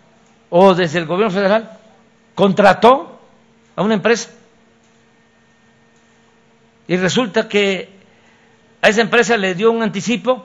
o 0.51 0.75
desde 0.75 0.99
el 0.99 1.07
gobierno 1.07 1.35
federal, 1.35 1.79
contrató 2.35 3.19
a 3.75 3.83
una 3.83 3.95
empresa. 3.95 4.29
Y 6.87 6.99
resulta 6.99 7.49
que 7.49 7.89
a 8.83 8.91
esa 8.91 9.01
empresa 9.01 9.39
le 9.39 9.55
dio 9.55 9.73
un 9.73 9.83
anticipo 9.83 10.45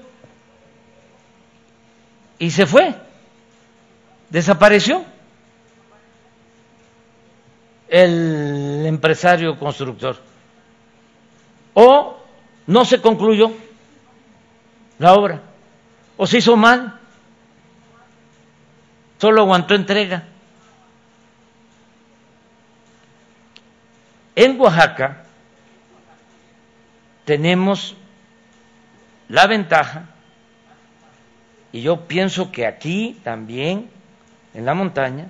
y 2.40 2.52
se 2.52 2.66
fue, 2.66 2.96
desapareció. 4.30 5.04
El 7.90 8.86
empresario 8.86 9.60
constructor. 9.60 10.22
O 11.74 12.18
no 12.66 12.86
se 12.86 13.02
concluyó 13.02 13.52
la 15.00 15.16
obra, 15.16 15.42
o 16.16 16.26
se 16.28 16.38
hizo 16.38 16.56
mal, 16.56 16.99
solo 19.20 19.42
aguantó 19.42 19.76
entrega. 19.76 20.24
En 24.36 24.60
Oaxaca 24.60 25.26
tenemos 27.26 27.96
la 29.28 29.46
ventaja 29.46 30.06
y 31.72 31.82
yo 31.82 32.08
pienso 32.08 32.52
que 32.52 32.66
aquí 32.66 33.20
también, 33.24 33.90
en 34.54 34.66
la 34.66 34.74
montaña, 34.74 35.28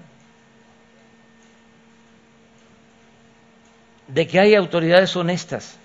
de 4.07 4.27
que 4.27 4.39
hay 4.39 4.55
autoridades 4.55 5.15
honestas, 5.15 5.77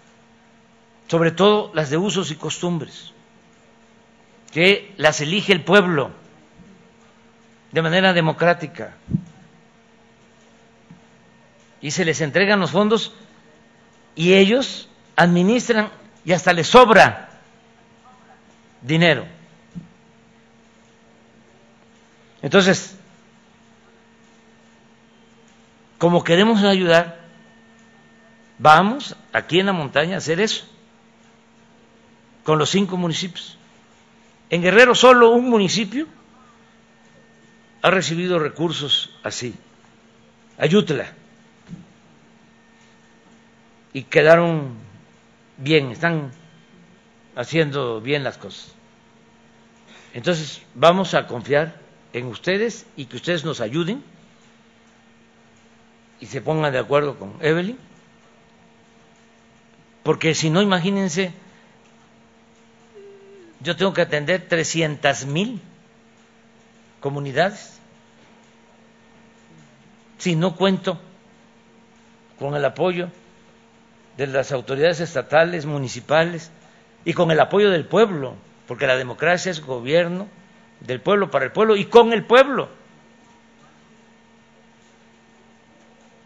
sobre 1.09 1.31
todo 1.31 1.71
las 1.75 1.90
de 1.90 1.97
usos 1.97 2.31
y 2.31 2.37
costumbres, 2.37 3.12
que 4.53 4.93
las 4.97 5.21
elige 5.21 5.53
el 5.53 5.64
pueblo 5.64 6.23
de 7.74 7.82
manera 7.82 8.12
democrática 8.12 8.94
y 11.80 11.90
se 11.90 12.04
les 12.04 12.20
entregan 12.20 12.60
los 12.60 12.70
fondos 12.70 13.12
y 14.14 14.34
ellos 14.34 14.88
administran 15.16 15.90
y 16.24 16.30
hasta 16.30 16.52
les 16.52 16.68
sobra 16.68 17.30
dinero. 18.80 19.26
Entonces, 22.42 22.96
como 25.98 26.22
queremos 26.22 26.62
ayudar, 26.62 27.22
vamos 28.56 29.16
aquí 29.32 29.58
en 29.58 29.66
la 29.66 29.72
montaña 29.72 30.14
a 30.14 30.18
hacer 30.18 30.38
eso, 30.38 30.64
con 32.44 32.56
los 32.56 32.70
cinco 32.70 32.96
municipios. 32.96 33.58
En 34.48 34.62
Guerrero 34.62 34.94
solo 34.94 35.30
un 35.30 35.50
municipio 35.50 36.06
ha 37.85 37.90
recibido 37.90 38.38
recursos 38.38 39.10
así, 39.22 39.54
Ayútela, 40.56 41.12
y 43.92 44.04
quedaron 44.04 44.72
bien, 45.58 45.90
están 45.90 46.32
haciendo 47.37 48.00
bien 48.00 48.24
las 48.24 48.38
cosas. 48.38 48.72
Entonces, 50.14 50.62
vamos 50.74 51.12
a 51.12 51.26
confiar 51.26 51.78
en 52.14 52.24
ustedes 52.28 52.87
y 52.96 53.04
que 53.04 53.16
ustedes 53.16 53.44
nos 53.44 53.60
ayuden 53.60 54.02
y 56.20 56.24
se 56.24 56.40
pongan 56.40 56.72
de 56.72 56.78
acuerdo 56.78 57.18
con 57.18 57.37
Evelyn, 57.42 57.78
porque 60.02 60.35
si 60.35 60.48
no, 60.48 60.62
imagínense, 60.62 61.35
yo 63.60 63.76
tengo 63.76 63.92
que 63.92 64.00
atender 64.00 64.48
300 64.48 65.26
mil 65.26 65.60
comunidades 67.00 67.73
si 70.25 70.37
no 70.37 70.56
cuento 70.56 70.98
con 72.38 72.56
el 72.56 72.64
apoyo 72.64 73.10
de 74.16 74.27
las 74.27 74.52
autoridades 74.52 75.00
estatales, 75.00 75.66
municipales 75.66 76.50
y 77.04 77.12
con 77.12 77.31
el 77.31 77.38
apoyo 77.40 77.70
del 77.70 77.85
pueblo, 77.85 78.35
porque 78.66 78.87
la 78.87 78.96
democracia 78.96 79.50
es 79.50 79.60
gobierno 79.60 80.27
del 80.81 81.02
pueblo 81.02 81.31
para 81.31 81.44
el 81.44 81.52
pueblo 81.52 81.77
y 81.77 81.85
con 81.85 82.14
el 82.14 82.25
pueblo. 82.25 82.70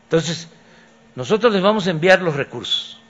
Entonces, 0.05 0.47
nosotros 1.17 1.53
les 1.53 1.61
vamos 1.61 1.89
a 1.89 1.91
enviar 1.91 2.23
los 2.23 2.37
recursos 2.37 3.01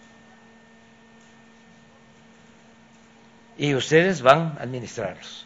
y 3.59 3.75
ustedes 3.75 4.23
van 4.23 4.57
a 4.59 4.63
administrarlos 4.63 5.45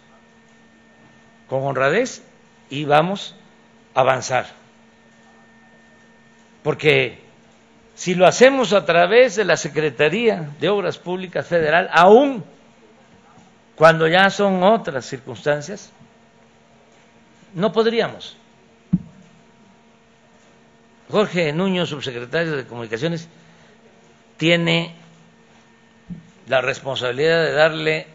con 1.48 1.64
honradez 1.64 2.22
y 2.70 2.84
vamos 2.84 3.34
a 3.96 4.02
avanzar. 4.02 4.61
Porque 6.62 7.18
si 7.94 8.14
lo 8.14 8.26
hacemos 8.26 8.72
a 8.72 8.84
través 8.84 9.36
de 9.36 9.44
la 9.44 9.56
Secretaría 9.56 10.50
de 10.60 10.68
Obras 10.68 10.98
Públicas 10.98 11.46
Federal, 11.46 11.88
aún 11.92 12.44
cuando 13.74 14.06
ya 14.06 14.30
son 14.30 14.62
otras 14.62 15.06
circunstancias, 15.06 15.90
no 17.54 17.72
podríamos. 17.72 18.36
Jorge 21.10 21.52
Nuño, 21.52 21.84
subsecretario 21.84 22.56
de 22.56 22.64
Comunicaciones, 22.64 23.28
tiene 24.36 24.94
la 26.48 26.60
responsabilidad 26.60 27.44
de 27.44 27.52
darle 27.52 28.06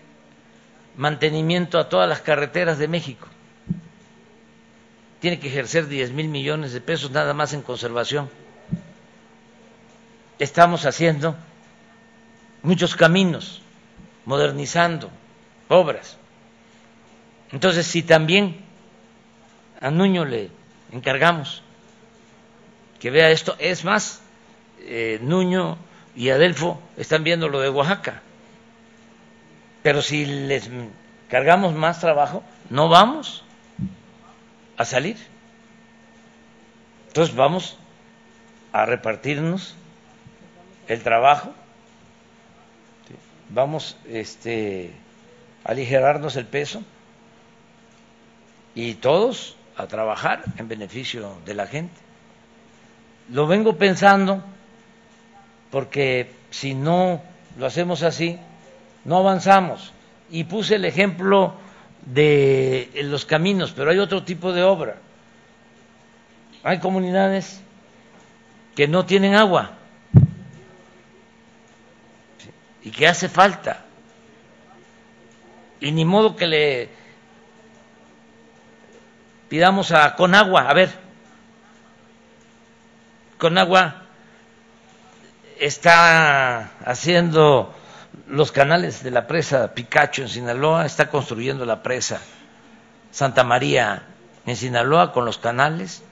mantenimiento 0.95 1.79
a 1.79 1.89
todas 1.89 2.09
las 2.09 2.21
carreteras 2.21 2.79
de 2.79 2.87
México. 2.87 3.27
Tiene 5.19 5.39
que 5.39 5.47
ejercer 5.47 5.87
10 5.87 6.11
mil 6.11 6.27
millones 6.27 6.73
de 6.73 6.81
pesos 6.81 7.11
nada 7.11 7.33
más 7.33 7.53
en 7.53 7.61
conservación. 7.61 8.29
Estamos 10.39 10.85
haciendo 10.85 11.35
muchos 12.61 12.95
caminos, 12.95 13.61
modernizando 14.25 15.09
obras. 15.67 16.17
Entonces, 17.51 17.87
si 17.87 18.03
también 18.03 18.63
a 19.81 19.89
Nuño 19.89 20.25
le 20.25 20.51
encargamos 20.91 21.63
que 22.99 23.09
vea 23.09 23.29
esto, 23.29 23.55
es 23.59 23.83
más, 23.83 24.21
eh, 24.79 25.19
Nuño 25.21 25.77
y 26.15 26.29
Adelfo 26.29 26.81
están 26.97 27.23
viendo 27.23 27.47
lo 27.47 27.59
de 27.59 27.69
Oaxaca, 27.69 28.21
pero 29.83 30.01
si 30.01 30.25
les 30.25 30.69
cargamos 31.29 31.73
más 31.73 31.99
trabajo, 31.99 32.43
no 32.69 32.89
vamos 32.89 33.43
a 34.77 34.85
salir. 34.85 35.17
Entonces 37.07 37.35
vamos 37.35 37.77
a 38.71 38.85
repartirnos 38.85 39.75
el 40.87 41.01
trabajo, 41.01 41.53
vamos 43.49 43.97
este, 44.07 44.91
a 45.65 45.71
aligerarnos 45.71 46.35
el 46.35 46.45
peso 46.45 46.83
y 48.75 48.93
todos 48.95 49.57
a 49.75 49.87
trabajar 49.87 50.43
en 50.57 50.67
beneficio 50.67 51.37
de 51.45 51.53
la 51.53 51.67
gente. 51.67 51.95
Lo 53.29 53.47
vengo 53.47 53.77
pensando 53.77 54.43
porque 55.71 56.31
si 56.49 56.73
no 56.73 57.21
lo 57.57 57.65
hacemos 57.65 58.03
así, 58.03 58.39
no 59.05 59.17
avanzamos. 59.17 59.93
Y 60.29 60.43
puse 60.45 60.75
el 60.75 60.85
ejemplo 60.85 61.55
de 62.13 62.89
los 63.03 63.25
caminos, 63.25 63.73
pero 63.75 63.91
hay 63.91 63.99
otro 63.99 64.23
tipo 64.23 64.53
de 64.53 64.63
obra. 64.63 64.97
Hay 66.63 66.79
comunidades 66.79 67.61
que 68.75 68.87
no 68.87 69.05
tienen 69.05 69.35
agua 69.35 69.71
y 72.83 72.91
que 72.91 73.07
hace 73.07 73.27
falta. 73.29 73.83
Y 75.79 75.91
ni 75.91 76.05
modo 76.05 76.35
que 76.35 76.47
le 76.47 76.89
pidamos 79.49 79.91
a 79.91 80.15
Conagua, 80.15 80.69
a 80.69 80.73
ver, 80.73 80.89
Conagua 83.37 84.03
está 85.59 86.71
haciendo 86.85 87.76
los 88.29 88.51
canales 88.51 89.03
de 89.03 89.11
la 89.11 89.25
presa 89.25 89.73
Picacho 89.73 90.21
en 90.21 90.29
Sinaloa, 90.29 90.85
está 90.85 91.09
construyendo 91.09 91.65
la 91.65 91.81
presa 91.81 92.21
Santa 93.11 93.43
María 93.43 94.03
en 94.45 94.55
Sinaloa 94.55 95.13
con 95.13 95.25
los 95.25 95.37
canales, 95.37 96.03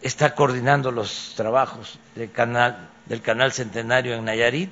está 0.00 0.34
coordinando 0.34 0.92
los 0.92 1.34
trabajos 1.36 1.98
del 2.14 2.30
canal, 2.30 2.88
del 3.06 3.20
canal 3.20 3.52
Centenario 3.52 4.14
en 4.14 4.24
Nayarit, 4.24 4.70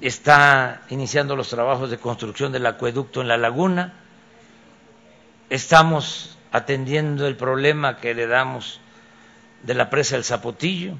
está 0.00 0.82
iniciando 0.88 1.36
los 1.36 1.50
trabajos 1.50 1.90
de 1.90 1.98
construcción 1.98 2.52
del 2.52 2.64
acueducto 2.64 3.20
en 3.20 3.28
la 3.28 3.36
laguna, 3.36 3.92
estamos 5.50 6.38
atendiendo 6.50 7.26
el 7.26 7.36
problema 7.36 7.98
que 7.98 8.14
le 8.14 8.26
damos 8.26 8.80
de 9.62 9.74
la 9.74 9.90
presa 9.90 10.16
del 10.16 10.24
Zapotillo 10.24 10.94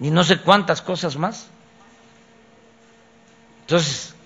y 0.00 0.10
no 0.10 0.24
sé 0.24 0.38
cuántas 0.38 0.80
cosas 0.80 1.16
más. 1.16 1.50
Entonces, 3.70 4.16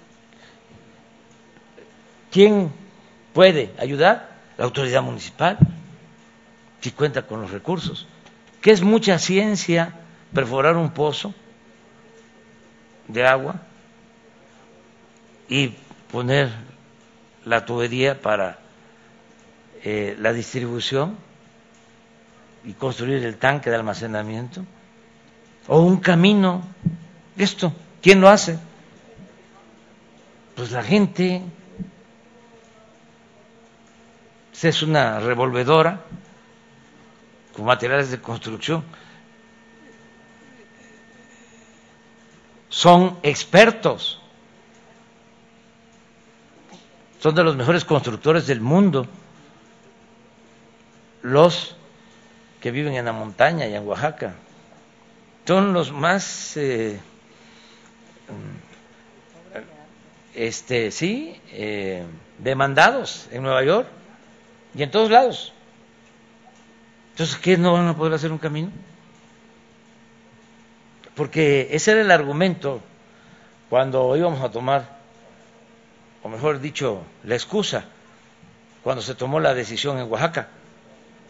¿quién 2.30 2.72
puede 3.34 3.74
ayudar? 3.78 4.30
La 4.56 4.64
autoridad 4.64 5.02
municipal, 5.02 5.58
si 6.80 6.92
cuenta 6.92 7.26
con 7.26 7.42
los 7.42 7.50
recursos. 7.50 8.06
Que 8.62 8.70
es 8.70 8.80
mucha 8.80 9.18
ciencia 9.18 9.96
perforar 10.32 10.78
un 10.78 10.92
pozo 10.92 11.34
de 13.06 13.26
agua 13.26 13.60
y 15.50 15.74
poner 16.10 16.50
la 17.44 17.66
tubería 17.66 18.22
para 18.22 18.58
eh, 19.82 20.16
la 20.20 20.32
distribución 20.32 21.18
y 22.64 22.72
construir 22.72 23.22
el 23.22 23.36
tanque 23.36 23.68
de 23.68 23.76
almacenamiento 23.76 24.64
o 25.66 25.82
un 25.82 25.98
camino. 25.98 26.62
Esto, 27.36 27.74
¿quién 28.00 28.22
lo 28.22 28.30
hace? 28.30 28.58
Pues 30.56 30.70
la 30.70 30.82
gente. 30.82 31.42
Es 34.62 34.82
una 34.82 35.20
revolvedora 35.20 36.00
con 37.54 37.66
materiales 37.66 38.10
de 38.10 38.18
construcción. 38.18 38.82
Son 42.70 43.18
expertos. 43.22 44.22
Son 47.20 47.34
de 47.34 47.44
los 47.44 47.56
mejores 47.56 47.84
constructores 47.84 48.46
del 48.46 48.62
mundo. 48.62 49.06
Los 51.20 51.76
que 52.62 52.70
viven 52.70 52.94
en 52.94 53.04
la 53.04 53.12
montaña 53.12 53.66
y 53.66 53.74
en 53.74 53.86
Oaxaca 53.86 54.34
son 55.46 55.74
los 55.74 55.92
más 55.92 56.56
eh, 56.56 56.98
este 60.34 60.90
sí 60.90 61.40
eh, 61.52 62.04
demandados 62.38 63.28
en 63.30 63.42
Nueva 63.42 63.62
York 63.64 63.88
y 64.74 64.82
en 64.82 64.90
todos 64.90 65.10
lados. 65.10 65.52
Entonces 67.12 67.36
qué 67.36 67.56
no 67.56 67.72
van 67.72 67.88
a 67.88 67.96
poder 67.96 68.14
hacer 68.14 68.32
un 68.32 68.38
camino 68.38 68.70
porque 71.14 71.68
ese 71.70 71.92
era 71.92 72.00
el 72.00 72.10
argumento 72.10 72.80
cuando 73.70 74.16
íbamos 74.16 74.42
a 74.42 74.50
tomar 74.50 74.98
o 76.22 76.28
mejor 76.28 76.60
dicho 76.60 77.02
la 77.22 77.34
excusa 77.34 77.84
cuando 78.82 79.02
se 79.02 79.14
tomó 79.14 79.40
la 79.40 79.54
decisión 79.54 79.98
en 79.98 80.10
Oaxaca. 80.10 80.48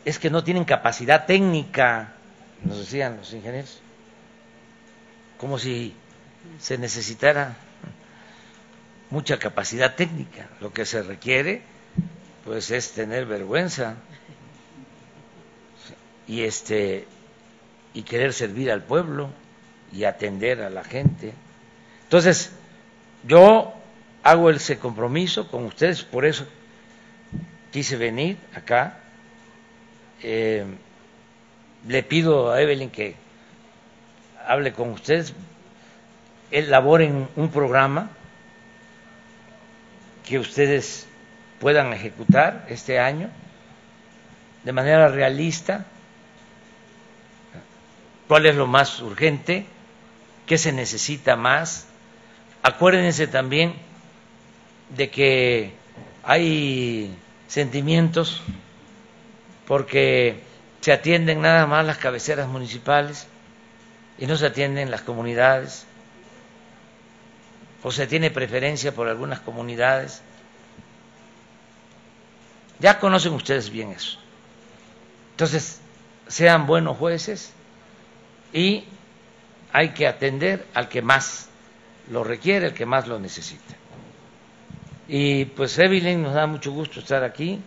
Es 0.05 0.19
que 0.19 0.31
no 0.31 0.43
tienen 0.43 0.65
capacidad 0.65 1.27
técnica 1.27 2.15
nos 2.65 2.79
decían 2.79 3.19
los 3.19 3.33
ingenieros. 3.33 3.81
Como 5.39 5.59
si 5.59 5.95
se 6.59 6.79
necesitara 6.79 7.57
mucha 9.15 9.39
capacidad 9.39 9.95
técnica. 9.95 10.49
Lo 10.61 10.73
que 10.73 10.85
se 10.85 11.01
requiere, 11.01 11.63
pues, 12.45 12.73
es 12.73 12.91
tener 12.93 13.27
vergüenza 13.27 13.95
y 16.27 16.43
este 16.43 17.07
y 17.93 18.03
querer 18.03 18.33
servir 18.33 18.73
al 18.73 18.83
pueblo 18.83 19.31
y 19.93 20.03
atender 20.03 20.63
a 20.63 20.69
la 20.69 20.83
gente. 20.83 21.33
Entonces, 22.03 22.51
yo 23.23 23.73
hago 24.25 24.51
ese 24.51 24.79
compromiso 24.79 25.49
con 25.49 25.65
ustedes, 25.65 26.03
por 26.03 26.25
eso 26.25 26.45
quise 27.71 27.97
venir 27.97 28.37
acá. 28.53 28.99
Eh, 30.25 30.65
le 31.87 32.03
pido 32.03 32.51
a 32.51 32.61
Evelyn 32.61 32.91
que 32.91 33.15
hable 34.45 34.73
con 34.73 34.91
ustedes, 34.91 35.35
elaboren 36.51 37.29
un 37.37 37.49
programa 37.51 38.11
que 40.25 40.39
ustedes 40.39 41.07
puedan 41.61 41.93
ejecutar 41.93 42.67
este 42.69 42.99
año 42.99 43.31
de 44.65 44.73
manera 44.73 45.09
realista, 45.09 45.85
cuál 48.27 48.47
es 48.47 48.57
lo 48.57 48.67
más 48.67 49.01
urgente, 49.01 49.67
qué 50.47 50.59
se 50.59 50.73
necesita 50.73 51.37
más. 51.37 51.87
Acuérdense 52.63 53.27
también 53.27 53.75
de 54.97 55.11
que 55.11 55.73
hay 56.23 57.15
sentimientos 57.47 58.43
porque 59.67 60.43
se 60.81 60.93
atienden 60.93 61.43
nada 61.43 61.67
más 61.67 61.85
las 61.85 61.99
cabeceras 61.99 62.49
municipales 62.49 63.27
y 64.19 64.27
no 64.27 64.37
se 64.37 64.47
atienden 64.47 64.91
las 64.91 65.03
comunidades, 65.03 65.87
o 67.85 67.93
se 67.93 68.07
tiene 68.07 68.31
preferencia 68.31 68.93
por 68.93 69.09
algunas 69.09 69.41
comunidades. 69.41 70.23
Ya 72.81 72.99
conocen 72.99 73.35
ustedes 73.35 73.71
bien 73.71 73.93
eso. 73.93 74.19
Entonces, 75.33 75.81
sean 76.27 76.67
buenos 76.67 76.97
jueces 76.97 77.53
y 78.55 78.85
hay 79.71 79.91
que 79.91 80.07
atender 80.07 80.67
al 80.73 80.89
que 80.89 81.03
más 81.03 81.51
lo 82.11 82.25
requiere, 82.25 82.69
el 82.69 82.75
que 82.75 82.87
más 82.87 83.07
lo 83.07 83.19
necesita. 83.19 83.75
Y 85.07 85.45
pues 85.45 85.79
Evelyn, 85.79 86.23
nos 86.23 86.33
da 86.33 86.47
mucho 86.47 86.73
gusto 86.73 87.01
estar 87.01 87.23
aquí 87.23 87.61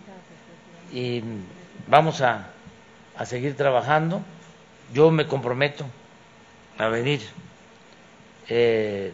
y 0.92 1.22
vamos 1.88 2.22
a, 2.22 2.48
a 3.16 3.26
seguir 3.26 3.56
trabajando. 3.56 4.24
Yo 4.94 5.12
me 5.12 5.28
comprometo 5.28 5.86
a 6.80 6.88
venir 6.88 7.22
eh, 8.50 9.14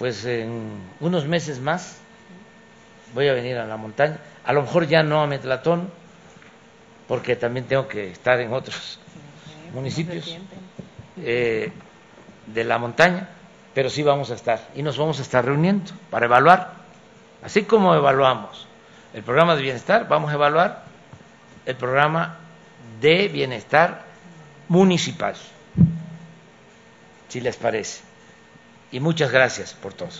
pues 0.00 0.24
en 0.24 0.80
unos 1.00 1.26
meses 1.26 1.60
más 1.60 1.98
voy 3.14 3.28
a 3.28 3.34
venir 3.34 3.58
a 3.58 3.66
la 3.66 3.76
montaña, 3.76 4.16
a 4.46 4.54
lo 4.54 4.62
mejor 4.62 4.88
ya 4.88 5.02
no 5.02 5.20
a 5.20 5.26
Metlatón, 5.26 5.90
porque 7.06 7.36
también 7.36 7.66
tengo 7.66 7.86
que 7.86 8.10
estar 8.10 8.40
en 8.40 8.50
otros 8.54 8.98
municipios 9.74 10.38
eh, 11.18 11.70
de 12.46 12.64
la 12.64 12.78
montaña, 12.78 13.28
pero 13.74 13.90
sí 13.90 14.02
vamos 14.02 14.30
a 14.30 14.36
estar. 14.36 14.68
Y 14.74 14.82
nos 14.82 14.96
vamos 14.96 15.18
a 15.18 15.22
estar 15.22 15.44
reuniendo 15.44 15.92
para 16.08 16.24
evaluar, 16.24 16.72
así 17.42 17.64
como 17.64 17.94
evaluamos 17.94 18.66
el 19.12 19.22
programa 19.22 19.54
de 19.54 19.60
bienestar, 19.60 20.08
vamos 20.08 20.30
a 20.30 20.34
evaluar 20.34 20.84
el 21.66 21.76
programa 21.76 22.38
de 23.02 23.28
bienestar 23.28 24.00
municipal, 24.66 25.34
si 27.28 27.42
les 27.42 27.58
parece 27.58 28.09
y 28.92 29.00
muchas 29.00 29.30
gracias 29.30 29.72
por 29.74 29.94
todo. 29.94 30.10